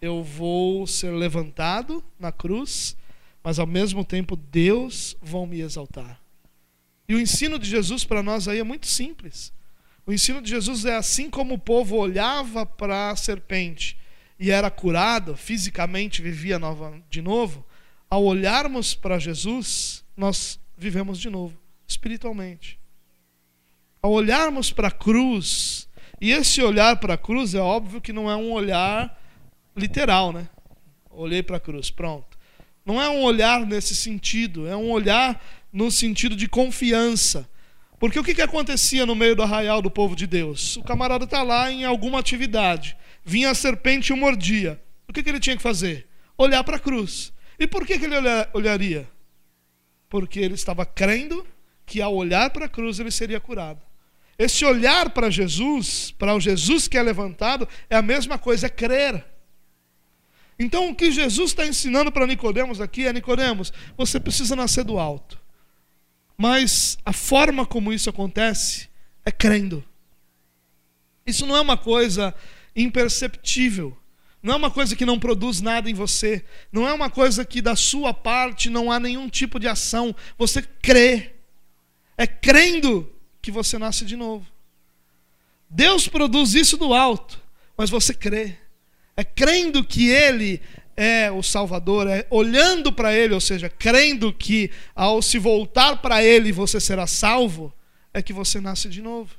[0.00, 2.96] Eu vou ser levantado na cruz
[3.42, 6.20] mas ao mesmo tempo Deus vão me exaltar.
[7.08, 9.52] E o ensino de Jesus para nós aí é muito simples.
[10.06, 13.98] O ensino de Jesus é assim como o povo olhava para a serpente
[14.40, 17.62] e era curado, fisicamente vivia nova, de novo,
[18.08, 21.54] ao olharmos para Jesus, nós vivemos de novo,
[21.86, 22.80] espiritualmente.
[24.02, 25.86] Ao olharmos para a cruz,
[26.18, 29.14] e esse olhar para a cruz é óbvio que não é um olhar
[29.76, 30.48] literal, né?
[31.10, 32.38] Olhei para a cruz, pronto.
[32.84, 35.38] Não é um olhar nesse sentido, é um olhar
[35.70, 37.46] no sentido de confiança.
[37.98, 40.78] Porque o que, que acontecia no meio do arraial do povo de Deus?
[40.78, 44.82] O camarada está lá em alguma atividade, vinha a serpente e o mordia.
[45.08, 46.08] O que, que ele tinha que fazer?
[46.36, 47.32] Olhar para a cruz.
[47.58, 48.16] E por que, que ele
[48.54, 49.08] olharia?
[50.08, 51.46] Porque ele estava crendo
[51.84, 53.82] que ao olhar para a cruz ele seria curado.
[54.38, 58.70] Esse olhar para Jesus, para o Jesus que é levantado, é a mesma coisa, é
[58.70, 59.24] crer.
[60.58, 64.98] Então o que Jesus está ensinando para Nicodemos aqui é Nicodemos, você precisa nascer do
[64.98, 65.40] alto.
[66.36, 68.88] Mas a forma como isso acontece
[69.24, 69.84] é crendo.
[71.26, 72.34] Isso não é uma coisa
[72.74, 73.96] imperceptível.
[74.42, 76.44] Não é uma coisa que não produz nada em você.
[76.72, 80.14] Não é uma coisa que da sua parte não há nenhum tipo de ação.
[80.38, 81.32] Você crê.
[82.16, 83.10] É crendo
[83.42, 84.46] que você nasce de novo.
[85.68, 87.40] Deus produz isso do alto,
[87.76, 88.56] mas você crê
[89.20, 90.62] é crendo que Ele
[90.96, 96.24] é o Salvador, é olhando para Ele, ou seja, crendo que ao se voltar para
[96.24, 97.70] Ele você será salvo,
[98.14, 99.34] é que você nasce de novo.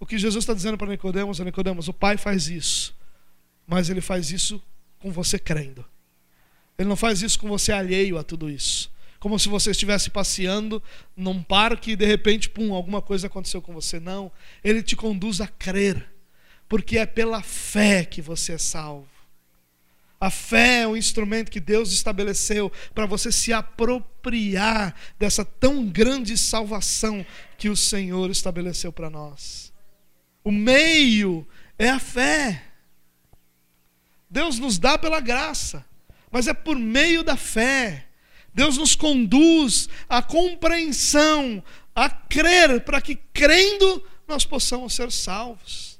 [0.00, 2.96] O que Jesus está dizendo para Nicodemos é Nicodemos, o Pai faz isso,
[3.66, 4.60] mas Ele faz isso
[4.98, 5.84] com você crendo.
[6.78, 8.90] Ele não faz isso com você alheio a tudo isso.
[9.18, 10.82] Como se você estivesse passeando
[11.14, 14.00] num parque e de repente, pum, alguma coisa aconteceu com você.
[14.00, 14.32] Não.
[14.64, 16.10] Ele te conduz a crer
[16.66, 19.08] porque é pela fé que você é salvo.
[20.18, 26.38] A fé é um instrumento que Deus estabeleceu para você se apropriar dessa tão grande
[26.38, 27.26] salvação
[27.58, 29.69] que o Senhor estabeleceu para nós.
[30.42, 31.46] O meio
[31.78, 32.64] é a fé.
[34.28, 35.84] Deus nos dá pela graça,
[36.30, 38.06] mas é por meio da fé.
[38.54, 41.62] Deus nos conduz à compreensão,
[41.94, 45.98] a crer, para que crendo nós possamos ser salvos.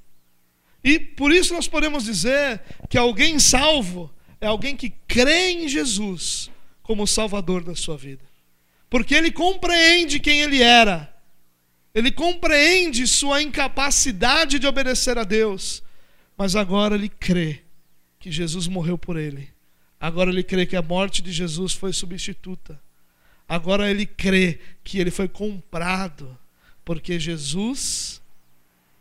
[0.82, 6.50] E por isso nós podemos dizer que alguém salvo é alguém que crê em Jesus
[6.82, 8.24] como Salvador da sua vida.
[8.88, 11.14] Porque ele compreende quem ele era.
[11.94, 15.82] Ele compreende sua incapacidade de obedecer a Deus.
[16.36, 17.62] Mas agora ele crê
[18.18, 19.50] que Jesus morreu por ele.
[19.98, 22.80] Agora ele crê que a morte de Jesus foi substituta.
[23.48, 26.38] Agora ele crê que ele foi comprado,
[26.84, 28.22] porque Jesus,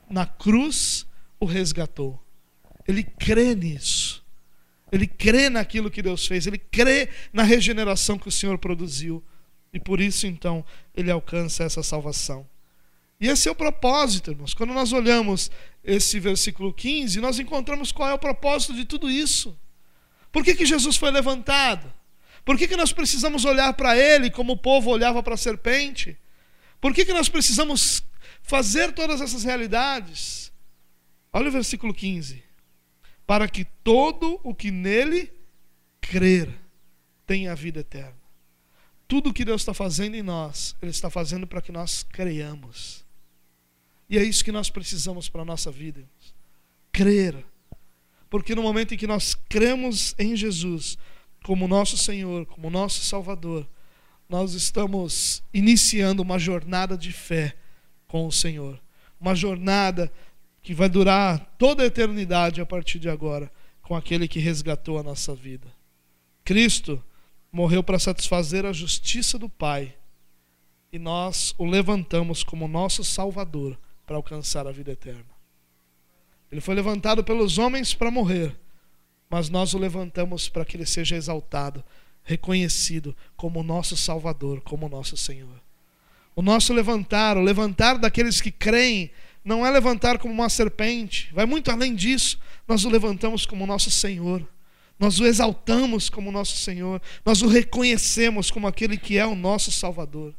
[0.09, 1.05] na cruz,
[1.39, 2.21] o resgatou.
[2.87, 4.25] Ele crê nisso.
[4.91, 6.47] Ele crê naquilo que Deus fez.
[6.47, 9.23] Ele crê na regeneração que o Senhor produziu.
[9.71, 10.65] E por isso, então,
[10.95, 12.45] ele alcança essa salvação.
[13.19, 14.53] E esse é o propósito, irmãos.
[14.53, 15.51] Quando nós olhamos
[15.83, 19.57] esse versículo 15, nós encontramos qual é o propósito de tudo isso.
[20.31, 21.91] Por que, que Jesus foi levantado?
[22.45, 26.17] Por que, que nós precisamos olhar para ele como o povo olhava para a serpente?
[26.79, 28.01] Por que, que nós precisamos
[28.41, 30.49] fazer todas essas realidades?
[31.33, 32.41] Olha o versículo 15.
[33.27, 35.31] Para que todo o que nele
[35.99, 36.49] crer
[37.27, 38.17] tenha a vida eterna.
[39.07, 43.08] Tudo o que Deus está fazendo em nós, Ele está fazendo para que nós creiamos.
[44.09, 46.03] E é isso que nós precisamos para a nossa vida.
[46.91, 47.45] Crer.
[48.29, 50.97] Porque no momento em que nós cremos em Jesus
[51.43, 53.67] como nosso Senhor, como nosso Salvador,
[54.27, 57.55] nós estamos iniciando uma jornada de fé
[58.07, 58.79] com o Senhor.
[59.19, 60.11] Uma jornada
[60.61, 63.51] que vai durar toda a eternidade a partir de agora,
[63.81, 65.67] com aquele que resgatou a nossa vida.
[66.43, 67.03] Cristo
[67.51, 69.95] morreu para satisfazer a justiça do Pai
[70.91, 73.77] e nós o levantamos como nosso Salvador
[74.09, 75.29] para alcançar a vida eterna.
[76.51, 78.59] Ele foi levantado pelos homens para morrer,
[79.29, 81.83] mas nós o levantamos para que ele seja exaltado,
[82.23, 85.61] reconhecido como nosso Salvador, como nosso Senhor.
[86.35, 89.11] O nosso levantar, o levantar daqueles que creem,
[89.45, 92.39] não é levantar como uma serpente, vai muito além disso.
[92.67, 94.43] Nós o levantamos como nosso Senhor.
[94.97, 96.99] Nós o exaltamos como nosso Senhor.
[97.23, 100.33] Nós o reconhecemos como aquele que é o nosso Salvador.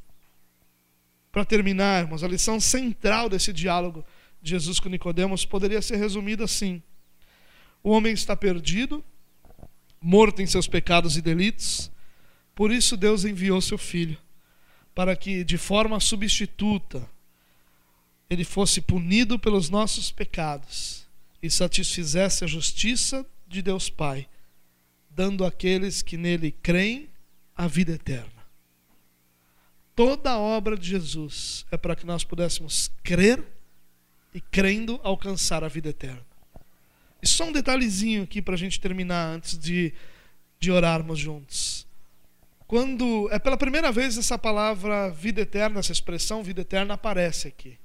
[1.33, 4.05] Para terminar, irmãos, a lição central desse diálogo
[4.43, 6.83] de Jesus com Nicodemos poderia ser resumida assim:
[7.83, 9.05] O homem está perdido,
[10.01, 11.91] morto em seus pecados e delitos,
[12.55, 14.19] por isso Deus enviou seu filho
[14.95, 17.09] para que de forma substituta
[18.29, 21.07] ele fosse punido pelos nossos pecados
[21.43, 24.29] e satisfizesse a justiça de Deus Pai,
[25.09, 27.09] dando àqueles que nele creem
[27.57, 28.40] a vida eterna.
[30.01, 33.45] Toda a obra de Jesus é para que nós pudéssemos crer
[34.33, 36.25] e, crendo, alcançar a vida eterna.
[37.23, 39.93] E só um detalhezinho aqui para a gente terminar, antes de,
[40.59, 41.87] de orarmos juntos.
[42.67, 47.79] Quando é pela primeira vez essa palavra vida eterna, essa expressão vida eterna aparece aqui.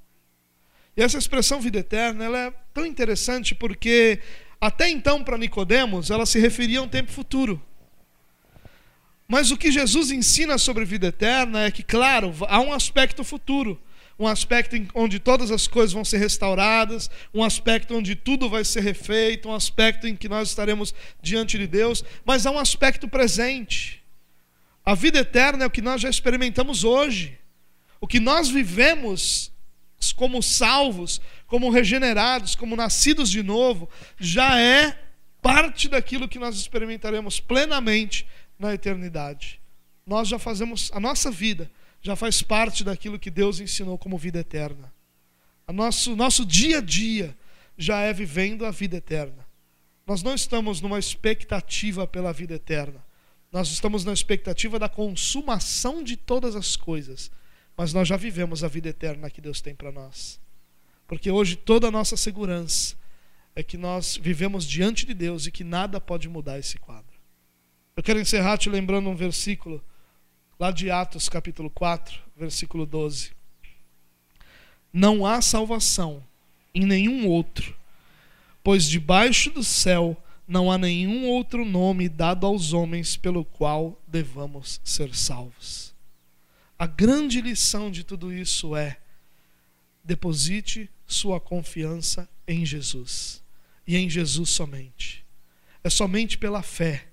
[0.96, 4.22] E essa expressão vida eterna, ela é tão interessante porque
[4.58, 7.62] até então para Nicodemos, ela se referia a um tempo futuro.
[9.28, 13.80] Mas o que Jesus ensina sobre vida eterna é que, claro, há um aspecto futuro,
[14.18, 18.80] um aspecto onde todas as coisas vão ser restauradas, um aspecto onde tudo vai ser
[18.80, 24.02] refeito, um aspecto em que nós estaremos diante de Deus, mas há um aspecto presente.
[24.84, 27.38] A vida eterna é o que nós já experimentamos hoje.
[28.00, 29.52] O que nós vivemos
[30.14, 34.96] como salvos, como regenerados, como nascidos de novo, já é
[35.42, 38.26] parte daquilo que nós experimentaremos plenamente
[38.58, 39.60] na eternidade.
[40.06, 44.38] Nós já fazemos, a nossa vida já faz parte daquilo que Deus ensinou como vida
[44.38, 44.92] eterna.
[45.66, 47.36] O nosso, nosso dia a dia
[47.76, 49.44] já é vivendo a vida eterna.
[50.06, 53.04] Nós não estamos numa expectativa pela vida eterna.
[53.50, 57.30] Nós estamos na expectativa da consumação de todas as coisas.
[57.76, 60.40] Mas nós já vivemos a vida eterna que Deus tem para nós.
[61.08, 62.96] Porque hoje toda a nossa segurança
[63.54, 67.05] é que nós vivemos diante de Deus e que nada pode mudar esse quadro.
[67.96, 69.82] Eu quero encerrar te lembrando um versículo
[70.60, 73.30] lá de Atos, capítulo 4, versículo 12.
[74.92, 76.22] Não há salvação
[76.74, 77.74] em nenhum outro,
[78.62, 80.14] pois debaixo do céu
[80.46, 85.94] não há nenhum outro nome dado aos homens pelo qual devamos ser salvos.
[86.78, 88.98] A grande lição de tudo isso é:
[90.04, 93.42] deposite sua confiança em Jesus
[93.86, 95.24] e em Jesus somente.
[95.82, 97.08] É somente pela fé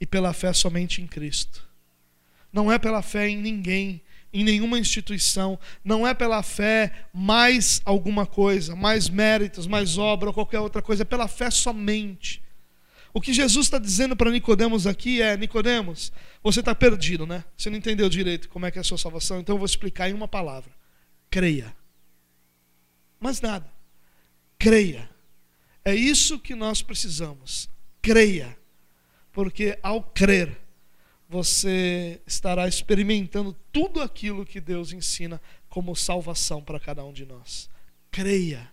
[0.00, 1.66] e pela fé somente em Cristo.
[2.52, 4.00] Não é pela fé em ninguém,
[4.32, 10.34] em nenhuma instituição, não é pela fé mais alguma coisa, mais méritos, mais obra ou
[10.34, 12.42] qualquer outra coisa, é pela fé somente.
[13.12, 17.44] O que Jesus está dizendo para Nicodemos aqui é: Nicodemos, você está perdido, né?
[17.56, 20.10] Você não entendeu direito como é que é a sua salvação, então eu vou explicar
[20.10, 20.72] em uma palavra:
[21.30, 21.74] creia.
[23.20, 23.72] Mas nada.
[24.58, 25.08] Creia.
[25.84, 27.68] É isso que nós precisamos.
[28.02, 28.56] Creia
[29.34, 30.56] porque ao crer,
[31.28, 37.68] você estará experimentando tudo aquilo que Deus ensina como salvação para cada um de nós.
[38.12, 38.70] Creia.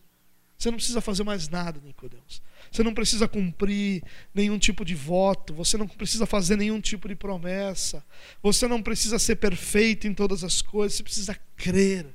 [0.55, 2.43] Você não precisa fazer mais nada, Nicodemos.
[2.72, 4.03] Você não precisa cumprir
[4.36, 8.05] nenhum tipo de voto, você não precisa fazer nenhum tipo de promessa.
[8.43, 12.05] Você não precisa ser perfeito em todas as coisas, você precisa crer.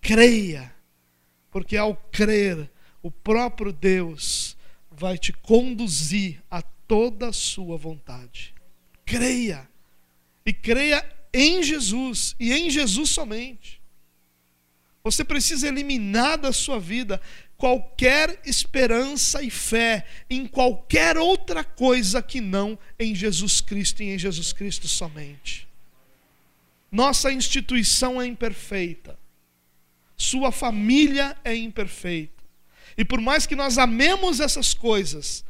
[0.00, 0.72] Creia.
[1.50, 2.70] Porque ao crer,
[3.02, 4.56] o próprio Deus
[4.88, 8.54] vai te conduzir a toda a sua vontade.
[9.04, 9.68] Creia.
[10.44, 13.80] E creia em Jesus e em Jesus somente.
[15.02, 17.20] Você precisa eliminar da sua vida
[17.56, 24.18] qualquer esperança e fé em qualquer outra coisa que não em Jesus Cristo e em
[24.18, 25.68] Jesus Cristo somente.
[26.90, 29.18] Nossa instituição é imperfeita.
[30.16, 32.42] Sua família é imperfeita.
[32.96, 35.44] E por mais que nós amemos essas coisas,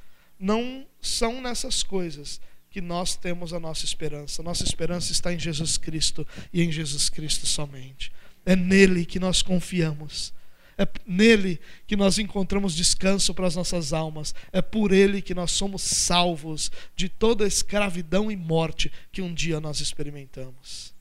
[0.45, 2.39] não são nessas coisas
[2.69, 4.43] que nós temos a nossa esperança.
[4.43, 8.13] Nossa esperança está em Jesus Cristo e em Jesus Cristo somente.
[8.45, 10.35] É nele que nós confiamos.
[10.77, 14.35] É nele que nós encontramos descanso para as nossas almas.
[14.53, 19.59] É por ele que nós somos salvos de toda escravidão e morte que um dia
[19.61, 20.93] nós experimentamos.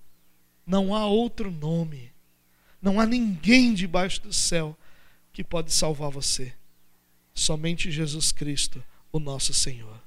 [0.65, 2.13] Não há outro nome.
[2.81, 4.77] Não há ninguém debaixo do céu
[5.33, 6.53] que pode salvar você.
[7.33, 8.81] Somente Jesus Cristo,
[9.13, 10.02] o nosso Senhor.